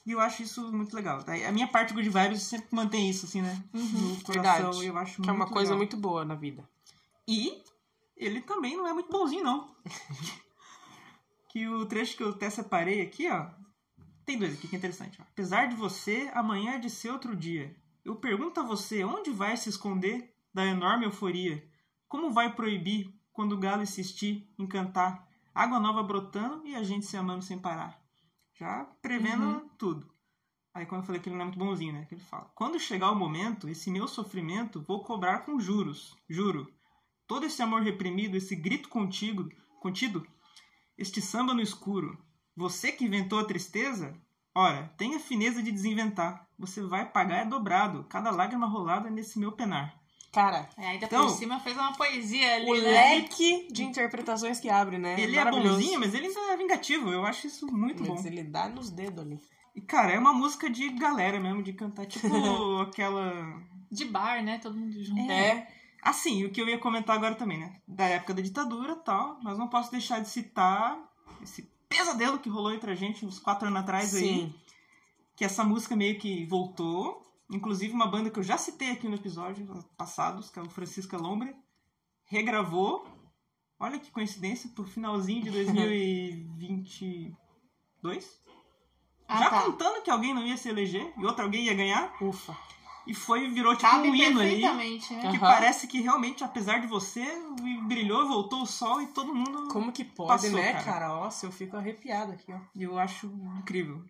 [0.06, 1.22] E eu acho isso muito legal.
[1.22, 1.32] tá?
[1.34, 3.62] A minha parte Good Vibes sempre mantém isso, assim, né?
[3.72, 4.70] no coração.
[4.72, 4.86] verdade.
[4.86, 5.78] eu acho Que é uma muito coisa legal.
[5.78, 6.68] muito boa na vida.
[7.28, 7.62] E
[8.16, 9.74] ele também não é muito bonzinho, não.
[11.50, 13.46] que o trecho que eu até separei aqui, ó.
[14.24, 15.18] Tem dois aqui que é interessante.
[15.20, 15.24] Ó.
[15.24, 17.74] Apesar de você, amanhã é de ser outro dia.
[18.04, 21.62] Eu pergunto a você onde vai se esconder da enorme euforia.
[22.08, 25.28] Como vai proibir quando o galo insistir em cantar?
[25.54, 27.99] Água nova brotando e a gente se amando sem parar.
[28.60, 30.06] Já prevendo tudo.
[30.74, 32.04] Aí quando eu falei que ele não é muito bonzinho, né?
[32.04, 36.14] Que ele fala: Quando chegar o momento, esse meu sofrimento vou cobrar com juros.
[36.28, 36.70] Juro.
[37.26, 39.48] Todo esse amor reprimido, esse grito contigo,
[39.80, 40.26] contido,
[40.98, 42.22] este samba no escuro.
[42.54, 44.14] Você que inventou a tristeza?
[44.54, 46.46] Ora, tenha fineza de desinventar.
[46.58, 49.98] Você vai pagar é dobrado, cada lágrima rolada nesse meu penar.
[50.32, 52.90] Cara, É, ainda Então, por cima fez uma poesia ali, o né?
[52.90, 55.20] leque de interpretações que abre, né?
[55.20, 57.10] ele é bonzinho, mas ele ainda é vingativo.
[57.10, 58.14] Eu acho isso muito bom.
[58.14, 59.40] Mas ele dá nos dedos ali.
[59.74, 62.28] E, cara, é uma música de galera mesmo, de cantar, tipo
[62.82, 63.32] aquela.
[63.90, 64.58] De bar, né?
[64.58, 65.20] Todo mundo junto.
[65.30, 65.66] É.
[66.02, 67.76] Assim, o que eu ia comentar agora também, né?
[67.86, 70.98] Da época da ditadura e tal, mas não posso deixar de citar
[71.42, 74.22] esse pesadelo que rolou entre a gente uns quatro anos atrás aí.
[74.22, 74.54] Sim.
[75.36, 77.20] Que essa música meio que voltou.
[77.50, 81.16] Inclusive uma banda que eu já citei aqui no episódio passados, que é o Francisca
[81.16, 81.54] Lombre,
[82.24, 83.06] regravou.
[83.78, 87.36] Olha que coincidência, pro finalzinho de 2022.
[89.26, 89.62] Ah, já tá.
[89.62, 92.12] contando que alguém não ia se eleger e outro alguém ia ganhar.
[92.22, 92.56] Ufa.
[93.06, 94.60] E foi virou tipo Cabe um hino ali.
[94.60, 94.98] né?
[94.98, 95.38] Que Aham.
[95.40, 97.24] parece que realmente, apesar de você,
[97.86, 99.68] brilhou, voltou o sol e todo mundo.
[99.68, 100.84] Como que pode, Passou, né, cara.
[100.84, 101.08] cara?
[101.08, 102.60] Nossa, eu fico arrepiado aqui, ó.
[102.76, 103.26] Eu acho
[103.58, 104.04] incrível.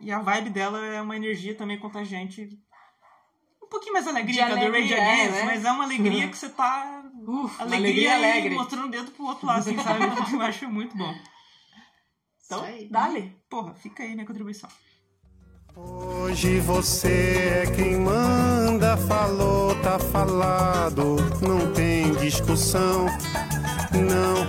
[0.00, 2.50] E a vibe dela é uma energia também contagiante.
[3.66, 5.42] Um pouquinho mais alegria que a do Rage alegria, é, Against, né?
[5.44, 7.02] mas é uma alegria que você tá.
[7.26, 8.54] Uf, Alegria, alegria alegre.
[8.54, 10.04] mostrando o dedo pro outro lado, assim, sabe?
[10.32, 11.12] eu acho muito bom.
[12.44, 12.88] Então, aí.
[12.88, 13.36] dale.
[13.50, 14.70] Porra, fica aí minha contribuição.
[15.74, 23.06] Hoje você é quem manda, falou, tá falado, não tem discussão,
[23.92, 24.46] não.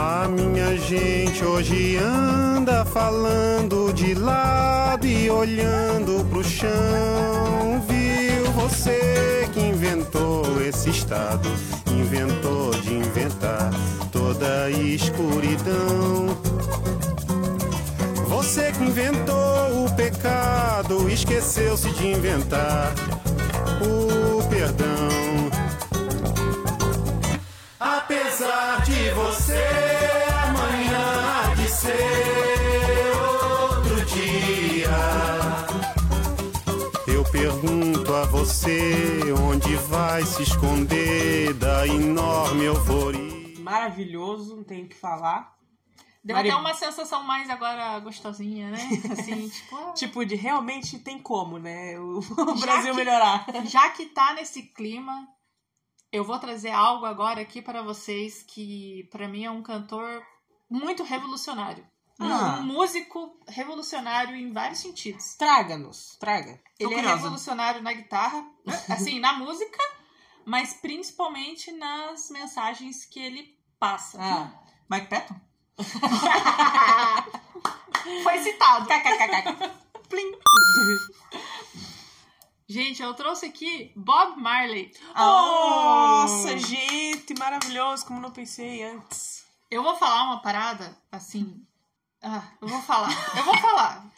[0.00, 7.82] A minha gente hoje anda falando de lado e olhando pro chão.
[8.54, 11.48] Você que inventou esse estado,
[11.88, 13.70] inventou de inventar
[14.10, 16.26] toda a escuridão.
[18.28, 22.92] Você que inventou o pecado, esqueceu-se de inventar
[23.80, 25.50] o perdão.
[27.80, 29.91] Apesar de você,
[38.62, 43.58] você onde vai se esconder da enorme euforia.
[43.58, 45.52] Maravilhoso, não tenho o que falar.
[46.22, 48.78] Deu Mari- até uma sensação mais agora gostosinha, né?
[49.10, 51.98] Assim, tipo, ah, Tipo, de realmente tem como, né?
[51.98, 53.44] O, o Brasil que- melhorar.
[53.66, 55.26] já que tá nesse clima,
[56.12, 60.22] eu vou trazer algo agora aqui para vocês que pra mim é um cantor
[60.70, 61.84] muito revolucionário.
[62.30, 62.58] Ah.
[62.60, 65.34] Um músico revolucionário em vários sentidos.
[65.34, 66.54] Traga-nos, traga.
[66.78, 67.16] Tô Ele é curiosa.
[67.16, 68.44] revolucionário na guitarra,
[68.90, 69.78] assim, na música,
[70.44, 74.18] mas principalmente nas mensagens que ele passa.
[74.20, 74.52] Ah.
[74.90, 75.40] Mike Patton?
[78.22, 78.86] Foi citado.
[80.08, 80.32] Plim!
[82.68, 84.92] Gente, eu trouxe aqui Bob Marley.
[85.14, 89.44] Nossa, gente, maravilhoso, como não pensei antes.
[89.70, 91.64] Eu vou falar uma parada, assim.
[92.22, 93.10] Ah, eu vou falar.
[93.36, 94.12] Eu vou falar.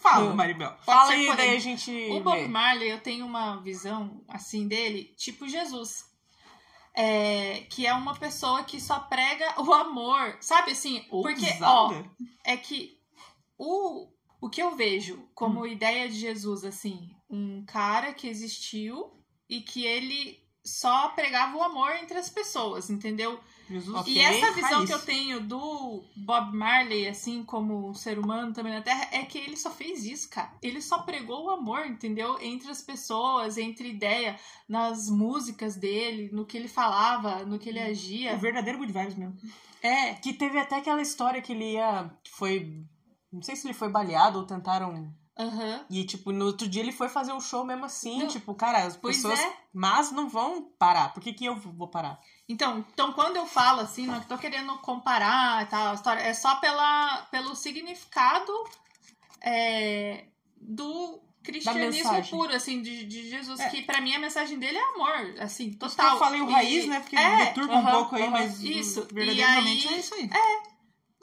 [0.00, 0.76] Fala, Maribel.
[0.84, 1.90] Fala aí, daí a gente.
[2.10, 2.48] O Bob vê.
[2.48, 6.06] Marley, eu tenho uma visão, assim, dele, tipo Jesus.
[6.94, 10.36] É, que é uma pessoa que só prega o amor.
[10.40, 11.04] Sabe assim?
[11.10, 12.10] Porque, ó, Ousada.
[12.44, 12.98] é que
[13.56, 14.08] o,
[14.40, 19.12] o que eu vejo como ideia de Jesus, assim, um cara que existiu
[19.48, 23.40] e que ele só pregava o amor entre as pessoas, entendeu?
[23.68, 23.96] Jesus.
[23.96, 24.12] Ok.
[24.12, 24.88] E essa visão raiz.
[24.88, 29.38] que eu tenho do Bob Marley, assim, como ser humano também na Terra, é que
[29.38, 30.52] ele só fez isso, cara.
[30.62, 32.38] Ele só pregou o amor, entendeu?
[32.40, 37.78] Entre as pessoas, entre ideia, nas músicas dele, no que ele falava, no que ele
[37.80, 38.36] O agia.
[38.36, 39.36] verdadeiro Good Vibes mesmo.
[39.82, 42.10] É, Que teve até aquela história que ele ia.
[42.32, 42.82] Foi.
[43.32, 45.12] Não sei se ele foi baleado ou tentaram.
[45.38, 45.84] Aham.
[45.88, 48.18] E, tipo, no outro dia ele foi fazer o show mesmo assim.
[48.20, 48.26] Não.
[48.28, 49.38] Tipo, cara, as Pois pessoas.
[49.38, 49.52] é.
[49.72, 51.12] Mas não vão parar.
[51.14, 52.18] Por que, que eu vou parar?
[52.48, 56.34] Então, então, quando eu falo assim, não tô querendo comparar e tal, a história, é
[56.34, 58.52] só pela, pelo significado
[59.40, 60.24] é,
[60.60, 63.60] do cristianismo puro, assim, de, de Jesus.
[63.60, 63.68] É.
[63.70, 66.14] Que pra mim a mensagem dele é amor, assim, total.
[66.14, 67.00] eu falei o E- raiz, né?
[67.00, 68.30] Porque é, deturpa um aham, pouco aí, aham.
[68.32, 69.06] mas Isso.
[69.12, 70.30] verdadeiramente E aí- é isso aí.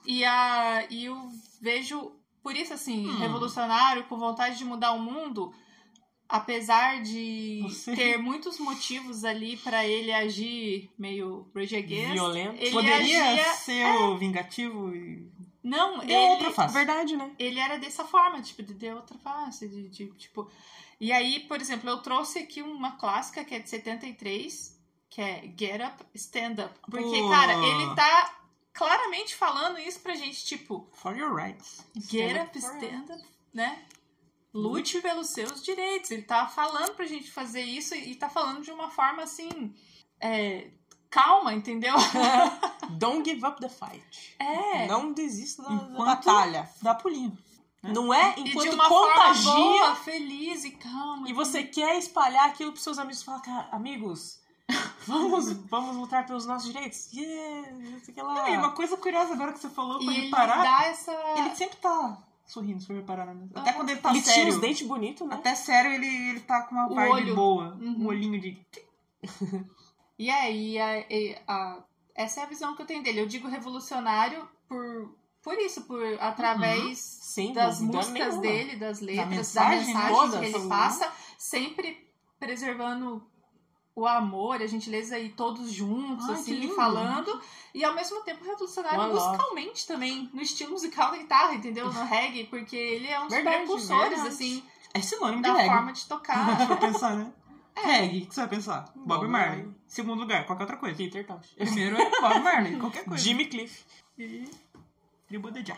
[0.08, 1.30] E, a, e eu
[1.62, 2.12] vejo,
[2.46, 3.18] por isso, assim, Hum.
[3.18, 5.52] revolucionário, com vontade de mudar o mundo,
[6.30, 7.64] apesar de
[7.96, 12.56] ter muitos motivos ali pra ele agir meio against, Violento.
[12.62, 13.54] ele Poderia agia...
[13.54, 15.28] ser o vingativo e.
[15.64, 16.74] Não, Deu ele, outra face.
[16.76, 17.32] Verdade, né?
[17.40, 20.48] ele era dessa forma, tipo, de de outra face, de, de, tipo...
[21.02, 24.80] E aí, por exemplo, eu trouxe aqui uma clássica que é de 73,
[25.10, 26.80] que é Get Up, Stand Up.
[26.92, 27.30] Porque, Pô.
[27.32, 28.45] cara, ele tá
[28.76, 31.84] claramente falando isso pra gente, tipo, For your rights.
[31.96, 33.86] Get Stand up, stand up, né?
[34.54, 36.12] Lute pelos seus direitos.
[36.12, 39.74] Ele tá falando pra gente fazer isso e tá falando de uma forma assim.
[40.20, 40.70] é,
[41.10, 41.94] calma, entendeu?
[42.98, 44.36] Don't give up the fight.
[44.40, 44.88] É.
[44.88, 46.70] Não desista da, Enquanto- batalha.
[46.82, 47.38] Dá pulinho.
[47.84, 51.30] Não é e enquanto de uma contagia forma boa, feliz e calma.
[51.30, 53.22] e você quer espalhar aquilo pros seus amigos.
[53.22, 54.40] Fala, cara, amigos,
[55.08, 57.12] vamos, vamos lutar pelos nossos direitos.
[57.14, 58.50] Yeah, não sei o que lá.
[58.50, 61.12] E uma coisa curiosa agora que você falou, E pra ele reparar, dá essa.
[61.38, 63.34] ele sempre tá sorrindo, se for reparar.
[63.34, 63.48] Né?
[63.56, 63.74] Até Ah.
[63.74, 64.54] quando ele tá ele tinha sério.
[64.54, 65.36] os dentes bonitos, né?
[65.36, 67.36] Até sério, ele, ele tá com uma O vibe olho.
[67.36, 67.78] boa.
[67.82, 68.04] Uhum.
[68.04, 68.58] Um olhinho de.
[70.18, 71.84] E aí, a- e- a-
[72.16, 73.20] essa é a visão que eu tenho dele.
[73.20, 75.14] Eu digo revolucionário por,
[75.44, 78.42] por isso, por através Sem das dúvida músicas nenhuma.
[78.42, 80.70] dele, das letras, da mensagem mensagem, toda, que ele uhum.
[80.70, 83.22] passa, sempre preservando
[83.96, 87.42] o amor, a gentileza e todos juntos, Ai, assim, falando.
[87.74, 89.14] E ao mesmo tempo revolucionário love.
[89.14, 91.92] musicalmente também, no estilo musical da guitarra, entendeu?
[91.92, 95.70] No reggae, porque ele é um dos precursores, assim, É sinônimo de da reggae.
[95.74, 96.58] forma de tocar.
[96.68, 97.34] For pensar, né?
[97.78, 98.86] Reggae, o que você vai pensar?
[98.96, 99.64] Bob, Bob Marley.
[99.64, 99.76] Marley.
[99.88, 100.96] Segundo lugar, qualquer outra coisa.
[100.98, 101.54] Peter Tosh.
[101.56, 103.24] Primeiro é Bob Marley, qualquer coisa.
[103.24, 103.84] Jimmy Cliff.
[104.18, 104.50] E
[105.28, 105.78] Tribo de Já.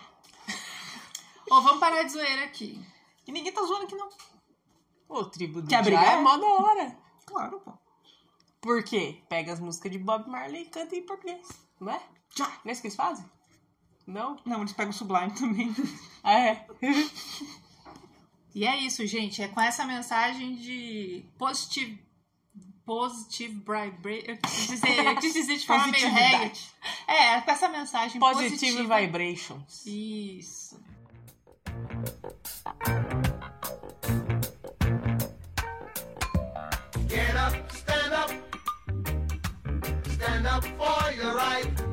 [1.49, 2.79] Ô, vamos parar de zoeira aqui.
[3.25, 4.09] E ninguém tá zoando aqui, não.
[5.07, 6.17] Ô, tribo Já brigar?
[6.17, 6.97] é mó da hora.
[7.25, 7.73] Claro, pô.
[8.61, 9.21] Por quê?
[9.29, 11.47] Pega as músicas de Bob Marley e canta em português.
[11.79, 12.01] Não é?
[12.35, 12.47] Já.
[12.47, 13.25] Não é isso que eles fazem?
[14.05, 14.37] Não?
[14.45, 15.73] Não, eles pegam o Sublime também.
[16.23, 16.67] Ah, é.
[18.55, 19.41] E é isso, gente.
[19.41, 21.99] É com essa mensagem de positive,
[22.85, 24.31] positive vibration.
[24.31, 26.59] Eu quis dizer, eu quis dizer de forma meio reggae.
[27.07, 28.99] É, é com essa mensagem Positive positiva.
[28.99, 29.85] Vibrations.
[29.85, 30.79] Isso.
[37.07, 37.76] Get up.
[40.61, 41.86] For your right.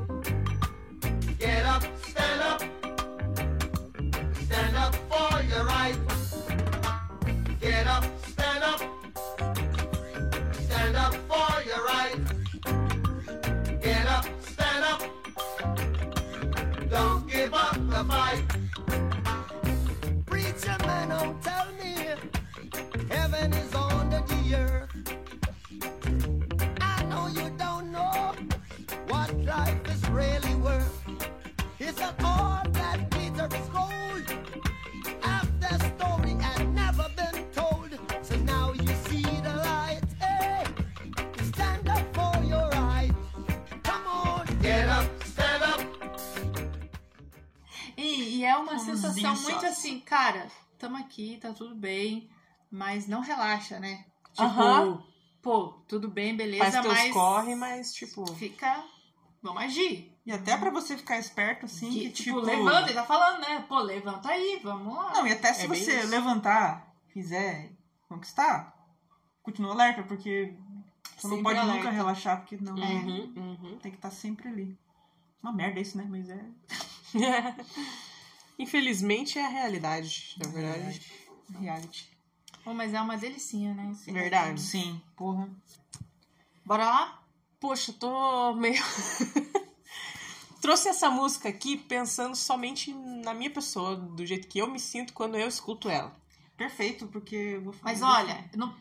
[50.14, 50.46] Cara,
[50.78, 52.30] tamo aqui, tá tudo bem,
[52.70, 54.04] mas não relaxa, né?
[54.32, 55.02] Tipo, Aham.
[55.42, 58.24] pô, tudo bem, beleza, Faz mas corre, mas tipo...
[58.34, 58.84] fica.
[59.42, 60.16] Vamos agir.
[60.24, 62.46] E até pra você ficar esperto, assim, Que, que, tipo, tipo...
[62.46, 63.64] levanta, ele tá falando, né?
[63.68, 65.14] Pô, levanta aí, vamos lá.
[65.14, 67.72] Não, e até se É você levantar, quiser
[68.08, 68.72] conquistar,
[69.42, 70.54] continua alerta, porque
[71.16, 71.76] você não pode alerta.
[71.76, 72.74] nunca relaxar, porque não...
[72.76, 73.78] Uhum, uhum.
[73.82, 74.78] Tem que estar sempre ali.
[75.42, 76.06] Uma merda isso, né?
[76.08, 76.46] Mas é...
[78.58, 81.00] Infelizmente é a realidade, na verdade.
[81.58, 82.10] Reality.
[82.62, 83.90] Pô, mas é uma delicinha, né?
[83.92, 84.60] Esse Verdade.
[84.60, 85.48] Sim, porra.
[86.64, 87.22] Bora lá?
[87.60, 88.82] Poxa, eu tô meio.
[90.60, 95.12] Trouxe essa música aqui pensando somente na minha pessoa, do jeito que eu me sinto
[95.12, 96.16] quando eu escuto ela.
[96.56, 98.10] Perfeito, porque eu vou falar Mas disso.
[98.10, 98.74] olha, não-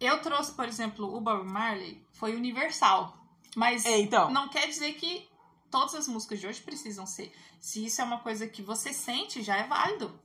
[0.00, 3.18] eu trouxe, por exemplo, o Bob Marley, foi universal.
[3.54, 4.30] Mas É, então.
[4.30, 5.28] não quer dizer que
[5.70, 7.32] todas as músicas de hoje precisam ser.
[7.60, 10.18] Se isso é uma coisa que você sente, já é válido.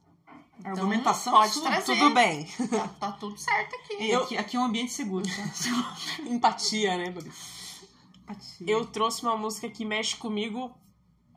[0.63, 1.63] Argumentação pode sua.
[1.63, 1.86] trazer.
[1.97, 2.45] Tudo bem.
[2.69, 3.93] Tá, tá tudo certo aqui.
[4.12, 5.97] Eu- aqui, aqui é um ambiente seguro, tá?
[6.27, 7.32] Empatia, né, Babi?
[8.65, 10.73] Eu trouxe uma música que mexe comigo,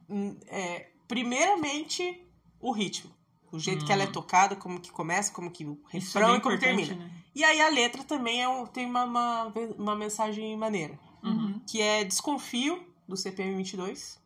[0.09, 2.25] hum, é, primeiramente,
[2.61, 3.11] o ritmo.
[3.51, 5.83] O jeito que ela é tocada, como que começa, como que o Hum.
[5.89, 6.95] É refrão bem e como termina.
[6.97, 7.11] né?
[7.35, 10.99] E aí a letra também é um- tem uma, uma, uma mensagem maneira.
[11.23, 11.59] Uhum.
[11.67, 14.21] que é Desconfio, do CPM 22,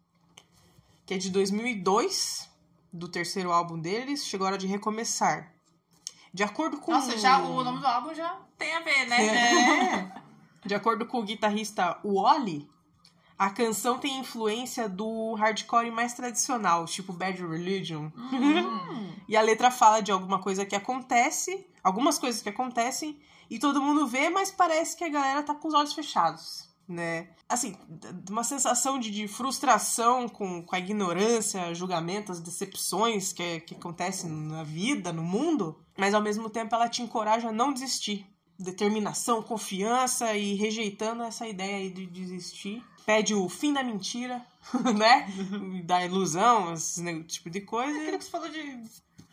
[1.07, 2.49] que é de 2002,
[2.93, 5.53] do terceiro álbum deles, Chegou a Hora de Recomeçar.
[6.33, 9.27] De acordo com Nossa, já o nome do álbum já tem a ver, né?
[9.27, 10.29] É.
[10.65, 12.69] De acordo com o guitarrista Wally,
[13.39, 18.11] a canção tem influência do hardcore mais tradicional, tipo Bad Religion.
[19.29, 23.81] e a letra fala de alguma coisa que acontece, algumas coisas que acontecem, e todo
[23.81, 27.29] mundo vê, mas parece que a galera tá com os olhos fechados, né?
[27.49, 27.77] Assim,
[28.31, 34.31] uma sensação de, de frustração com, com a ignorância, julgamento, as decepções que, que acontecem
[34.31, 38.27] na vida, no mundo, mas ao mesmo tempo ela te encoraja a não desistir
[38.59, 42.83] determinação, confiança e rejeitando essa ideia aí de desistir.
[43.07, 44.45] Pede o fim da mentira,
[44.97, 45.29] né?
[45.85, 47.97] Da ilusão, esse tipo de coisa.
[47.97, 48.83] Aquilo que você falou de.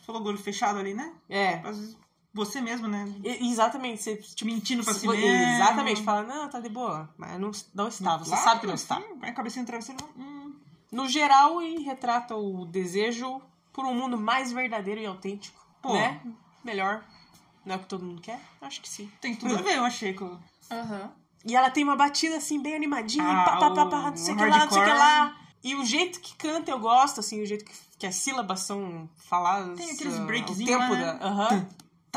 [0.05, 1.11] Falou olho fechado ali, né?
[1.27, 1.55] É.
[1.55, 1.97] Às vezes
[2.35, 3.11] você mesmo, né?
[3.23, 5.25] E- Exatamente, você tipo, Mentindo pra si mesmo.
[5.25, 7.09] Exatamente, fala, não, tá de boa.
[7.17, 9.01] Mas não, não está, você Lá, sabe que não está.
[9.17, 10.03] Vai a cabecinha no travesseiro.
[10.17, 10.53] Hum,
[10.91, 13.41] No geral, e retrata o desejo
[13.73, 15.59] por um mundo mais verdadeiro e autêntico.
[15.81, 15.93] Pô.
[15.93, 16.21] Né?
[16.63, 17.03] Melhor.
[17.65, 18.39] Não é o que todo mundo quer?
[18.61, 19.09] Acho que sim.
[19.21, 20.13] tem tudo a ver, eu achei.
[20.13, 20.37] Com...
[20.69, 21.11] Aham.
[21.45, 24.33] E ela tem uma batida assim, bem animadinha, Ah, pá, pá, pá, pá, não sei
[24.33, 25.37] o que lá, não sei o que lá.
[25.63, 29.09] E o jeito que canta eu gosto, assim, o jeito que, que as sílabas são
[29.15, 29.77] faladas.
[29.77, 31.01] Tem aqueles breakzinhos O tempo né?
[31.19, 31.25] da.
[31.27, 31.67] aham.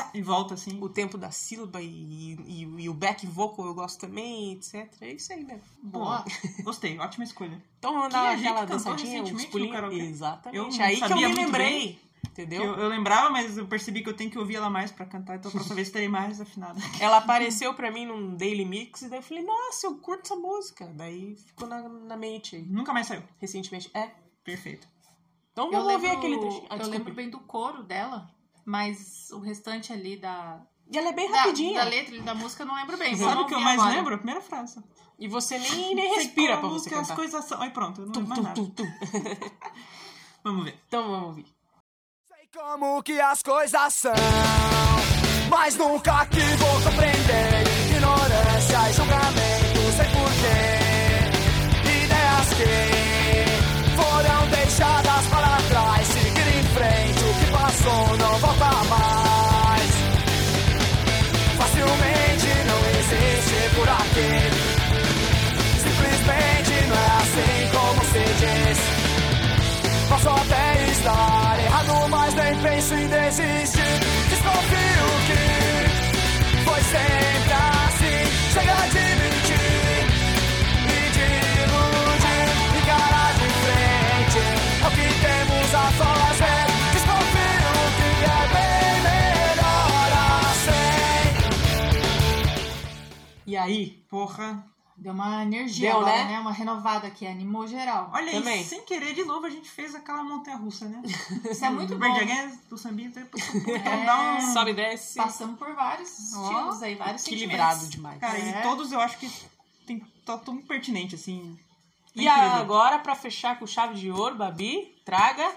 [0.03, 0.79] Tá, e volta assim.
[0.81, 4.91] o tempo da sílaba e, e, e o back vocal eu gosto também, etc.
[5.01, 5.63] É isso aí mesmo.
[5.83, 6.25] Boa.
[6.63, 7.63] Gostei, ótima escolha.
[7.79, 9.93] Então vamos Que dar a gente aquela dançadinha, uns pulinhos.
[9.95, 10.79] Exatamente.
[10.79, 12.09] Eu aí que eu me lembrei.
[12.31, 12.63] Entendeu?
[12.63, 15.37] Eu, eu lembrava, mas eu percebi que eu tenho que ouvir ela mais pra cantar,
[15.37, 16.79] então a próxima vez terei mais afinada.
[17.01, 20.37] Ela apareceu pra mim num Daily Mix e daí eu falei, nossa, eu curto essa
[20.37, 20.87] música.
[20.95, 23.23] Daí ficou na, na mente Nunca mais saiu.
[23.39, 23.91] recentemente.
[23.95, 24.11] É.
[24.45, 24.87] Perfeito.
[25.53, 26.67] Então Eu vamos lembro, ouvir aquele trechinho.
[26.71, 26.99] Ah, eu desculpa.
[26.99, 28.31] lembro bem do coro dela,
[28.69, 31.81] mas o restante ali da, E ela é bem da, rapidinha.
[31.83, 33.17] da letra e da música eu não lembro bem.
[33.17, 33.97] Sabe o que eu mais agora.
[33.97, 34.15] lembro?
[34.15, 34.79] A primeira frase.
[35.19, 37.17] E você nem, nem respira pra como você que as cantar.
[37.17, 37.61] coisas são.
[37.63, 38.55] Aí pronto, eu não Tum, mais tum, nada.
[38.55, 38.87] tum, tum.
[40.45, 40.79] Vamos ver.
[40.87, 41.47] Então vamos ouvir.
[42.29, 44.13] Sei como que as coisas são,
[45.51, 50.69] mas nunca que vou compreender ignorância e julgamento sem porquê.
[52.05, 55.58] Ideias que foram deixadas para
[58.41, 59.91] volta mais.
[61.59, 64.33] Facilmente não existe por aqui.
[65.83, 68.79] Simplesmente não é assim como se diz.
[70.09, 74.01] Posso até estar errado, mas nem penso em desistir.
[74.31, 77.28] Desconfio que foi sempre
[93.59, 94.05] aí?
[94.09, 94.65] Porra.
[94.97, 96.33] Deu uma energia Deu, agora, né?
[96.33, 96.41] né?
[96.41, 98.11] Uma renovada aqui, animou geral.
[98.13, 98.55] Olha Também.
[98.55, 101.01] aí, sem querer, de novo a gente fez aquela montanha russa, né?
[101.49, 102.05] Isso é muito bom.
[102.17, 103.09] Again, do sambinha.
[103.09, 103.23] Então
[103.77, 104.05] É.
[104.05, 104.53] dá um...
[104.53, 105.15] Sobe e desce.
[105.17, 108.19] Passamos por vários estilos aí, vários Equilibrado demais.
[108.19, 108.59] Cara, É.
[108.59, 109.31] e todos eu acho que
[109.87, 111.57] tem, tá tudo muito pertinente, assim.
[112.17, 112.53] E Incrível.
[112.55, 115.49] agora, pra fechar com chave de ouro, Babi, traga.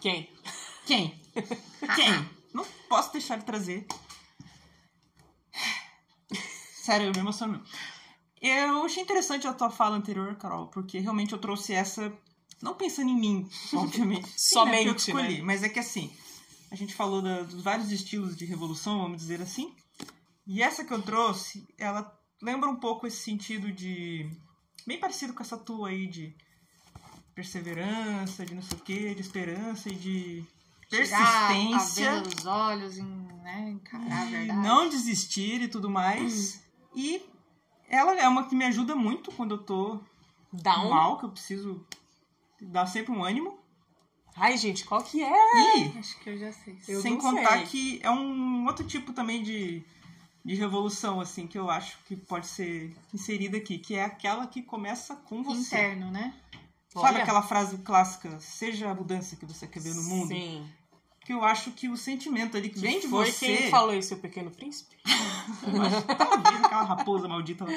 [0.00, 0.30] Quem?
[0.86, 1.20] Quem?
[1.94, 2.30] Quem?
[2.54, 3.86] Não posso deixar de trazer.
[6.82, 7.62] Sério, eu me emociono.
[8.40, 12.12] Eu achei interessante a tua fala anterior, Carol, porque realmente eu trouxe essa.
[12.62, 14.28] Não pensando em mim, obviamente.
[14.36, 15.38] Sim, né, Somente, porque eu escolhi.
[15.38, 15.42] né?
[15.44, 16.10] Mas é que assim,
[16.70, 19.74] a gente falou da- dos vários estilos de revolução, vamos dizer assim.
[20.46, 22.10] E essa que eu trouxe, ela
[22.42, 24.30] lembra um pouco esse sentido de.
[24.86, 26.34] Bem parecido com essa tua aí de
[27.34, 30.44] perseverança, de não sei o quê, de esperança e de
[30.88, 32.10] persistência.
[32.12, 33.04] A ver os olhos, em,
[33.42, 34.60] né, encarar a E verdade.
[34.60, 36.60] não desistir e tudo mais.
[36.94, 37.22] E
[37.88, 40.00] ela é uma que me ajuda muito quando eu tô
[40.52, 40.90] um.
[40.90, 41.84] mal, que eu preciso
[42.60, 43.58] dar sempre um ânimo.
[44.36, 45.78] Ai, gente, qual que é?
[45.78, 46.78] E Acho que eu já sei.
[46.88, 47.66] Eu sem não contar sei.
[47.66, 49.82] que é um outro tipo também de,
[50.44, 54.62] de revolução, assim, que eu acho que pode ser inserida aqui, que é aquela que
[54.62, 55.76] começa com você.
[55.76, 56.34] Interno, né?
[56.92, 57.22] Sabe Olha.
[57.22, 60.28] aquela frase clássica, seja a mudança que você quer ver no mundo?
[60.28, 60.68] Sim.
[61.30, 63.46] Que eu acho que o sentimento ali que vem de Foi você.
[63.56, 64.96] quem falou isso, o Pequeno Príncipe?
[66.18, 67.70] Talvez aquela raposa maldita lá.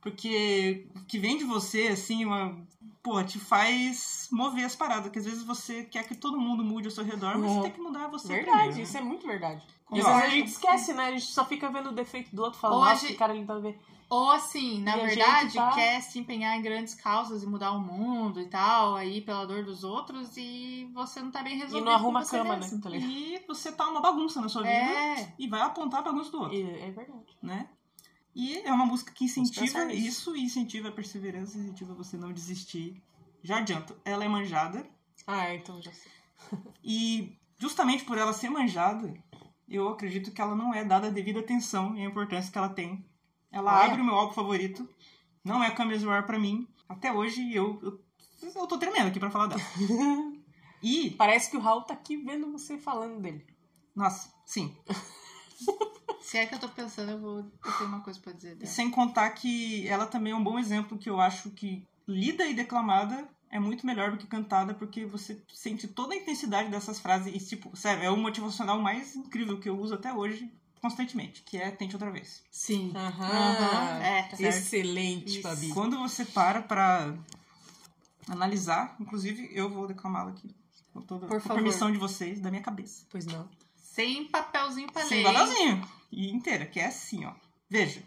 [0.00, 2.58] Porque que vem de você, assim, uma.
[3.00, 5.12] Pô, te faz mover as paradas.
[5.12, 7.54] Que às vezes você quer que todo mundo mude ao seu redor, mas Uhum.
[7.58, 8.76] você tem que mudar você Verdade, primeiro.
[8.76, 8.82] né?
[8.82, 9.62] isso é muito verdade.
[9.92, 11.04] E às vezes a gente esquece, né?
[11.04, 13.18] A gente só fica vendo o defeito do outro, falando, Ou a nossa, gente- que
[13.18, 13.76] cara ele tá vendo.
[14.14, 17.80] Ou assim, na E verdade, tá- quer se empenhar em grandes causas e mudar o
[17.80, 21.84] mundo e tal, aí pela dor dos outros, e você não tá bem E resolvido.
[21.84, 22.68] não arruma a cama, né?
[22.80, 22.90] Tá?
[22.90, 25.34] E você tá uma bagunça na sua vida É.
[25.36, 27.36] e vai apontar a bagunça do outro, E- É verdade.
[27.42, 27.68] né?
[28.36, 33.02] E é uma música que incentiva isso, e incentiva a perseverança, incentiva você não desistir.
[33.42, 34.86] Já adianto, ela é manjada
[35.26, 36.12] Ah, então já sei.
[36.84, 39.12] e justamente por ela ser manjada,
[39.68, 42.68] eu acredito que ela não é dada a devida atenção e a importância que ela
[42.68, 43.04] tem.
[43.54, 43.84] Ela Olha.
[43.92, 44.88] abre o meu álbum favorito.
[45.44, 46.66] Não é You Are pra mim.
[46.88, 48.00] Até hoje eu, eu,
[48.54, 49.60] eu tô tremendo aqui pra falar dela.
[50.82, 53.46] E, Parece que o Raul tá aqui vendo você falando dele.
[53.96, 54.76] nossa, sim.
[56.20, 58.70] Se é que eu tô pensando, eu vou eu tenho uma coisa pra dizer dela.
[58.70, 62.52] sem contar que ela também é um bom exemplo que eu acho que lida e
[62.52, 67.32] declamada é muito melhor do que cantada, porque você sente toda a intensidade dessas frases
[67.32, 70.52] e, tipo, sério, é o motivacional mais incrível que eu uso até hoje,
[70.84, 72.42] constantemente, que é Tente Outra Vez.
[72.50, 72.92] Sim.
[72.94, 73.26] Aham.
[73.26, 74.40] Aham, é, certo.
[74.42, 75.40] Excelente.
[75.40, 75.70] Fabi.
[75.70, 77.16] Quando você para pra
[78.28, 80.54] analisar, inclusive eu vou declamá-la aqui,
[80.92, 81.54] com toda Por com favor.
[81.62, 83.06] permissão de vocês, da minha cabeça.
[83.08, 83.48] Pois não.
[83.74, 85.32] Sem papelzinho pra Sem ler.
[85.32, 85.88] badalzinho.
[86.12, 87.32] E inteira, que é assim, ó.
[87.70, 88.02] Veja.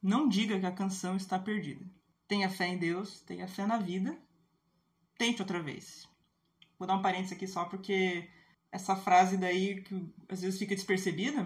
[0.00, 1.84] Não diga que a canção está perdida.
[2.28, 4.16] Tenha fé em Deus, tenha fé na vida.
[5.18, 6.06] Tente outra vez.
[6.78, 8.28] Vou dar um parênteses aqui só porque
[8.70, 11.44] essa frase daí, que às vezes fica despercebida,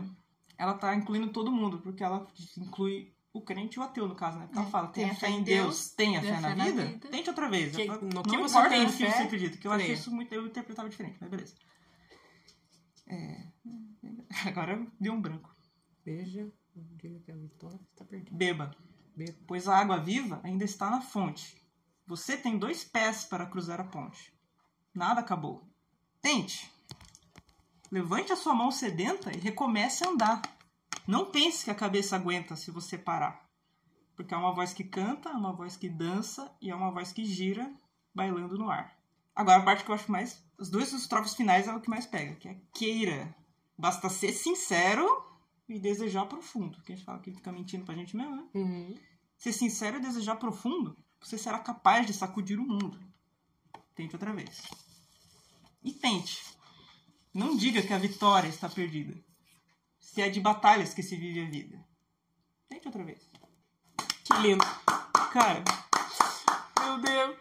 [0.63, 4.39] ela tá incluindo todo mundo, porque ela inclui o crente e o ateu, no caso,
[4.39, 4.45] né?
[4.47, 7.75] Porque ela É, fala, tenha fé em Deus, tenha fé na vida, tente outra vez.
[7.75, 9.91] Que- no não que você importa tem no que fé, você acredita, que eu acho
[9.91, 11.55] isso muito, eu interpretava diferente, mas beleza.
[13.09, 13.47] É,
[14.47, 15.55] Agora deu um branco.
[16.05, 18.37] Veja, não diga que a vitória está perdida.
[18.37, 18.71] Beba,
[19.17, 19.39] Beba.
[19.47, 21.61] pois a água viva ainda está na fonte.
[22.07, 24.33] Você tem dois pés para cruzar a ponte.
[24.95, 25.69] Nada acabou.
[26.21, 26.71] Tente.
[27.91, 30.41] Levante a sua mão sedenta e recomece a andar.
[31.07, 33.49] Não pense que a cabeça aguenta se você parar.
[34.15, 37.13] Porque é uma voz que canta, é uma voz que dança e é uma voz
[37.13, 37.73] que gira,
[38.15, 38.97] bailando no ar.
[39.35, 40.45] Agora, a parte que eu acho mais.
[40.59, 43.35] Os dois estrofes finais é o que mais pega, que é queira.
[43.77, 45.07] Basta ser sincero
[45.69, 46.81] e desejar profundo.
[46.83, 48.45] Que a gente fala que fica mentindo pra gente mesmo, né?
[48.55, 48.95] Uhum.
[49.37, 53.01] Ser sincero e desejar profundo, você será capaz de sacudir o mundo.
[53.95, 54.63] Tente outra vez.
[55.83, 56.39] E tente.
[57.35, 59.19] Não diga que a vitória está perdida.
[60.03, 61.83] Se é de batalhas que se vive a vida.
[62.69, 63.31] Tente outra vez.
[64.25, 64.65] Que lindo.
[65.33, 65.63] Cara,
[66.81, 67.37] Meu Deus.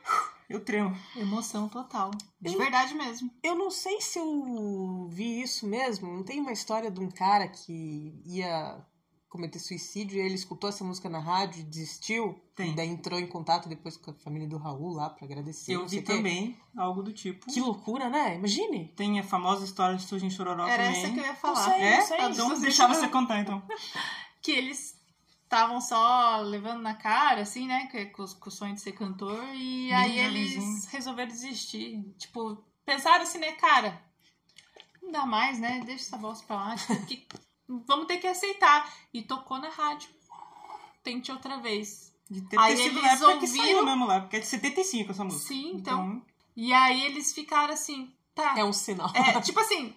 [0.50, 0.96] eu tremo.
[1.18, 2.12] Emoção total.
[2.40, 3.30] De Eu- verdade mesmo.
[3.44, 6.14] Eu não sei se eu vi isso mesmo.
[6.16, 8.78] Não tem uma história de um cara que ia
[9.32, 12.40] cometer suicídio e ele escutou essa música na rádio e desistiu?
[12.54, 12.72] Tem.
[12.72, 15.72] E daí entrou em contato depois com a família do Raul lá pra agradecer.
[15.74, 16.14] Eu vi quê.
[16.14, 17.46] também algo do tipo.
[17.52, 18.36] Que loucura, né?
[18.36, 18.90] Imagine.
[18.96, 21.02] Tem a famosa história de Surgem Chororó Era também.
[21.04, 21.64] essa que eu ia Não falar.
[21.64, 21.98] sei, É?
[21.98, 22.22] não sei.
[22.26, 23.64] Então deixar você contar então.
[24.44, 25.00] que eles
[25.44, 27.88] estavam só levando na cara, assim, né?
[27.88, 29.42] Que- Com, os- com o sonho de ser cantor.
[29.56, 32.04] E Bem aí eles resolveram desistir.
[32.18, 34.02] Tipo, pensaram assim, né, cara?
[35.02, 35.82] Não dá mais, né?
[35.86, 36.76] Deixa essa bosta pra lá.
[36.76, 37.28] Tipo, que-
[37.86, 38.92] vamos ter que aceitar.
[39.14, 40.10] E tocou na rádio.
[41.04, 42.12] Tente outra vez.
[42.30, 44.48] De ter, Aí sido eles na época que ouviram- saiu mesmo lá, porque é de
[44.48, 45.48] 75 essa música.
[45.48, 46.22] Sim, então.
[46.56, 48.58] E aí eles ficaram assim, tá.
[48.58, 49.10] É um sinal.
[49.14, 49.96] É, tipo assim,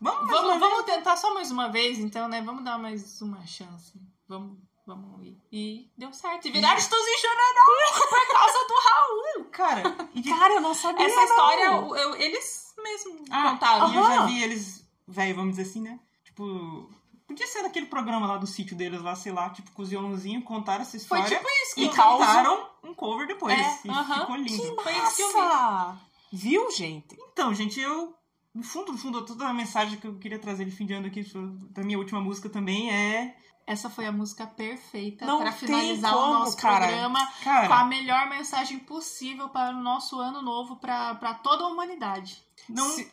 [0.00, 2.42] Vamos, vamos, vamos tentar só mais uma vez, então, né?
[2.42, 3.92] Vamos dar mais uma chance.
[4.28, 5.38] Vamos, vamos ir.
[5.50, 6.46] E deu certo.
[6.46, 7.58] E viraram Estãozinho chorando
[8.10, 9.44] por causa do Raul.
[9.50, 11.06] Cara, e Cara, eu não sabia.
[11.06, 13.92] Essa história, eu- eu- eles mesmos Ah, contaram.
[13.92, 15.98] E eu já vi eles, velho, vamos dizer assim, né?
[16.24, 16.90] Tipo,
[17.34, 20.44] podia ser naquele programa lá do sítio deles lá, sei lá, tipo, com os violãozinhos,
[20.44, 21.36] contaram essa Foi história.
[21.38, 21.80] tipo isso.
[21.80, 23.58] e que- cantaram um cover depois.
[23.58, 24.20] É, e aham.
[24.20, 24.82] ficou lindo.
[24.82, 25.34] Foi isso que eu vi.
[25.34, 25.98] Nossa!
[26.32, 27.16] Viu, gente?
[27.32, 28.14] Então, gente, eu.
[28.54, 31.08] No fundo, no fundo, toda a mensagem que eu queria trazer de fim de ano
[31.08, 31.22] aqui,
[31.70, 33.36] da minha última música também é.
[33.66, 36.86] Essa foi a música perfeita para finalizar como, o nosso cara.
[36.86, 41.64] programa com a Cara, melhor mensagem possível para o nosso ano novo, para para toda
[41.64, 42.40] a humanidade.
[42.68, 43.10] não, Se-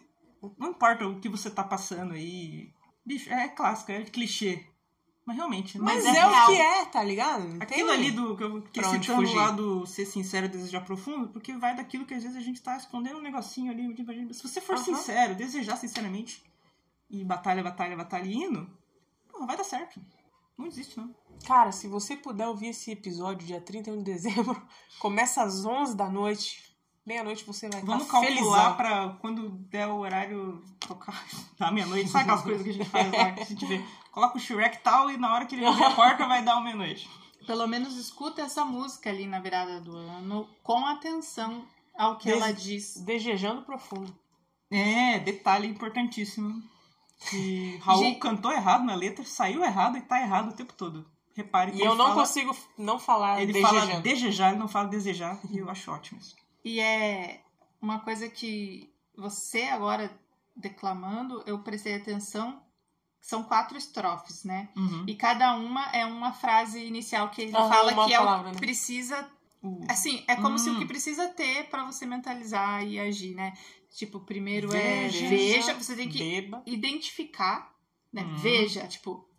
[0.59, 2.71] não importa o que você tá passando aí.
[3.05, 4.65] Bicho, é clássico, é clichê.
[5.25, 7.47] Mas realmente, não Mas é é, o que é, tá ligado?
[7.47, 9.35] Não Aquilo tem- ali do que eu onde citando fugir.
[9.35, 12.61] lá do ser sincero e desejar profundo, porque vai daquilo que às vezes a gente
[12.61, 13.93] tá escondendo um negocinho ali.
[13.93, 16.43] tipo, Se você for sincero, desejar sinceramente,
[17.09, 18.67] e batalha, batalha, batalha e indo,
[19.29, 20.01] pô, vai dar certo.
[20.57, 21.15] Não existe, não.
[21.45, 24.59] Cara, se você puder ouvir esse episódio dia 31 de dezembro,
[24.99, 26.70] começa às 11 da noite.
[27.05, 28.75] Meia-noite você vai Vamos estar calcular felizão.
[28.77, 31.25] pra quando der o horário tocar
[31.57, 32.09] da meia-noite.
[32.09, 33.83] Sabe aquelas coisas que a gente faz lá, que a gente vê?
[34.11, 36.63] Coloca o Shrek tal e na hora que ele abrir a porta vai dar uma
[36.63, 37.09] meia-noite.
[37.47, 41.65] Pelo menos escuta essa música ali na virada do ano com atenção
[41.97, 42.97] ao que Des- ela diz.
[42.97, 44.15] Desejando profundo.
[44.69, 46.61] É, detalhe importantíssimo.
[47.29, 51.09] Que Raul Gente- cantou errado na letra, saiu errado e tá errado o tempo todo.
[51.35, 53.87] Repare que E ele eu não fala, consigo não falar Ele desejando.
[53.87, 56.35] fala desejar, ele não fala desejar, e eu acho ótimo isso.
[56.63, 57.41] E é
[57.81, 60.11] uma coisa que você agora
[60.55, 62.61] declamando, eu prestei atenção.
[63.19, 64.69] São quatro estrofes, né?
[64.75, 65.05] Uhum.
[65.07, 68.53] E cada uma é uma frase inicial que ele fala que é o que né?
[68.57, 69.29] precisa
[69.87, 70.79] Assim, é como se o Hum.
[70.79, 73.53] que precisa ter pra você mentalizar e agir, né?
[73.91, 75.27] Tipo, primeiro é Veja.
[75.27, 76.63] veja, você tem que Beba.
[76.65, 77.71] identificar,
[78.11, 78.23] né?
[78.23, 78.35] Hum.
[78.37, 79.29] Veja, tipo,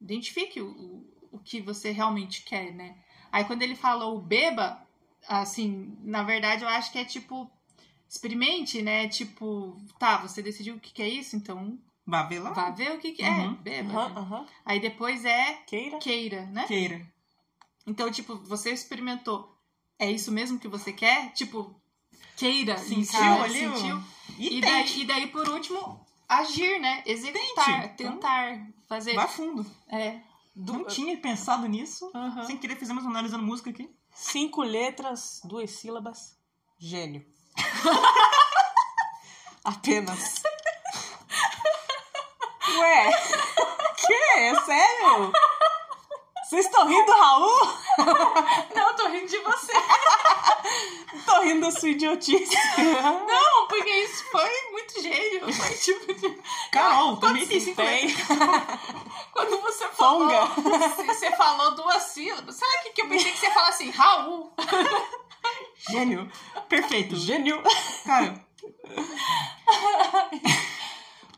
[0.00, 2.96] identifique o, o, que você realmente quer, né?
[3.30, 4.85] Aí quando ele falou o beba,
[5.28, 7.50] assim, na verdade eu acho que é tipo,
[8.08, 9.08] experimente, né?
[9.08, 12.52] Tipo, tá, você decidiu o que, que é isso, então Vá ver lá.
[12.52, 13.54] vá ver o que, que é, Uhum.
[13.56, 13.92] beba.
[13.92, 14.20] Aham, né?
[14.20, 14.46] aham.
[14.64, 15.98] Aí depois é Queira.
[15.98, 16.64] queira, né?
[16.66, 17.04] Queira.
[17.86, 19.56] Então, tipo, você experimentou,
[19.98, 21.32] é isso mesmo que você quer?
[21.32, 21.74] Tipo,
[22.36, 24.02] queira, Sentiu ali sentiu.
[24.38, 27.02] E, E daí, e daí, por último, agir, né?
[27.06, 28.02] Executar, Tente.
[28.02, 29.14] Então, tentar, fazer.
[29.14, 29.64] Vai fundo.
[29.88, 30.20] É.
[30.54, 32.10] Não tinha pensado nisso.
[32.46, 33.88] Sem querer, fizemos uma analisando música aqui.
[34.18, 36.38] Cinco letras, duas sílabas.
[36.78, 37.22] Gênio.
[39.62, 40.40] Apenas.
[42.78, 43.10] Ué,
[43.94, 44.14] que?
[44.14, 45.32] É sério?
[46.48, 47.68] Vocês estão rindo, Raul?
[48.74, 49.72] Não, eu tô rindo de você.
[51.26, 52.56] Tô rindo da sua idiotice.
[52.78, 55.52] Não, porque isso foi muito gênio.
[55.52, 56.42] Foi tipo.
[56.72, 57.60] Carol, também tem.
[59.48, 60.28] Quando você falou.
[60.28, 60.46] Tonga.
[61.06, 62.56] Você falou duas sílabas.
[62.56, 63.90] Sabe o que, que eu pensei que você ia falar assim?
[63.90, 64.52] Raul.
[65.90, 66.30] Gênio.
[66.68, 67.16] Perfeito.
[67.16, 67.62] Gênio.
[68.04, 68.44] Cara,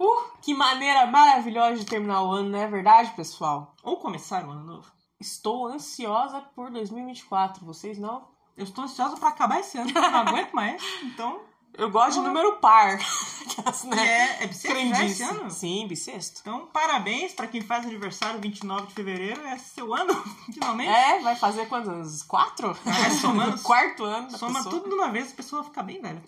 [0.01, 3.75] Uh, que maneira maravilhosa de terminar o ano, não é verdade, pessoal?
[3.83, 4.93] ou começar o ano novo.
[5.21, 7.67] Estou ansiosa por 2024.
[7.67, 8.29] Vocês não?
[8.57, 9.91] Eu estou ansiosa pra acabar esse ano.
[9.93, 10.81] Não aguento mais.
[11.03, 11.41] Então.
[11.79, 12.99] Eu gosto de número par.
[13.49, 14.37] Aquelas, né?
[14.41, 15.49] é, é bissexto esse ano?
[15.49, 16.41] Sim, bissexto.
[16.41, 19.41] Então, parabéns pra quem faz aniversário 29 de fevereiro.
[19.47, 20.13] É seu ano,
[20.53, 20.91] finalmente.
[20.91, 22.23] É, vai fazer quantos anos?
[22.25, 22.75] Quatro?
[22.85, 23.59] Vai somando.
[23.63, 24.75] Quarto ano Soma pessoa.
[24.75, 26.23] tudo de uma vez, a pessoa fica bem velha.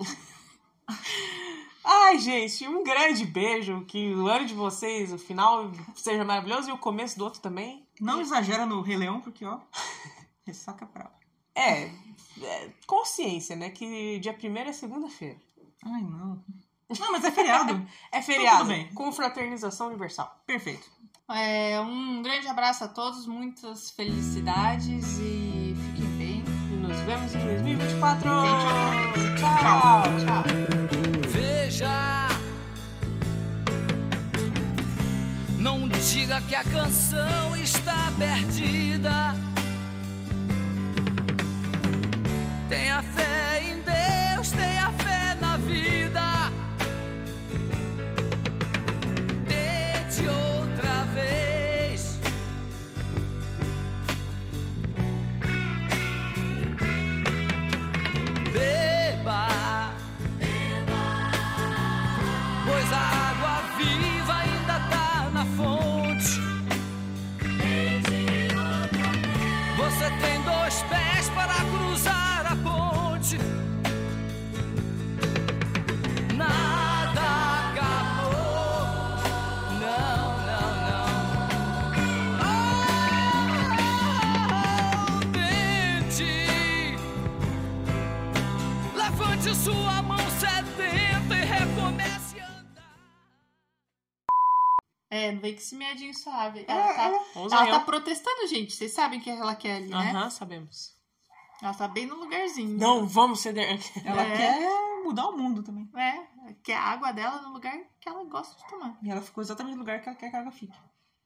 [1.84, 3.84] Ai, gente, um grande beijo.
[3.86, 7.84] Que o ano de vocês, o final seja maravilhoso e o começo do outro também.
[8.01, 9.59] Não exagera no Rei Leão, porque, ó,
[10.46, 11.19] ressaca brava.
[11.55, 11.90] É,
[12.42, 13.70] é, consciência, né?
[13.70, 15.36] Que dia 1 é segunda-feira.
[15.84, 16.42] Ai, não.
[16.98, 17.86] Não, mas é feriado.
[18.12, 18.59] É feriado.
[18.59, 18.88] tudo bem.
[18.94, 20.42] Com fraternização universal.
[20.46, 20.90] Perfeito.
[21.28, 26.44] É, um grande abraço a todos, muitas felicidades e fiquem bem.
[26.72, 28.28] E nos vemos em 2024.
[28.28, 30.03] Gente, Tchau.
[30.18, 30.44] Tchau.
[31.28, 32.28] Veja,
[35.57, 39.49] não diga que a canção está perdida.
[42.70, 46.29] Tenha fé em Deus, tenha fé na vida.
[95.51, 96.61] É, com esse medinho suave.
[96.61, 98.72] É, Ela tá, Vamos ela tá protestando, gente.
[98.74, 99.96] Vocês sabem o que ela quer ali, né?
[100.12, 100.94] Aham, sabemos.
[101.62, 102.78] Ela tá bem no lugarzinho.
[102.78, 103.78] Não vamos ceder.
[104.05, 104.36] Ela É.
[104.36, 105.88] quer mudar o mundo também.
[105.94, 108.98] É, que a água dela no lugar que ela gosta de tomar.
[109.03, 110.76] E ela ficou exatamente no lugar que ela quer que a água fique.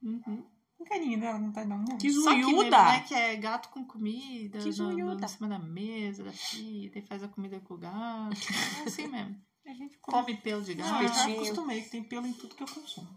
[0.02, 0.44] Uhum.
[0.76, 2.82] O carinho dela não tá dando um Que Só que mesmo, zoiuda.
[2.84, 5.24] né, que é gato com comida, Que no, no, zoiuda.
[5.24, 8.36] em cima da mesa, da filha, e faz a comida com o gato.
[8.80, 9.36] É assim mesmo.
[9.66, 10.18] A gente come.
[10.26, 11.14] Come pelo de Não, eu gato.
[11.16, 13.08] já acostumei que tem pelo em tudo que eu consumo.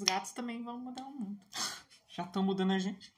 [0.00, 1.38] Os gatos também vão mudar o mundo.
[2.08, 3.12] Já estão mudando a gente.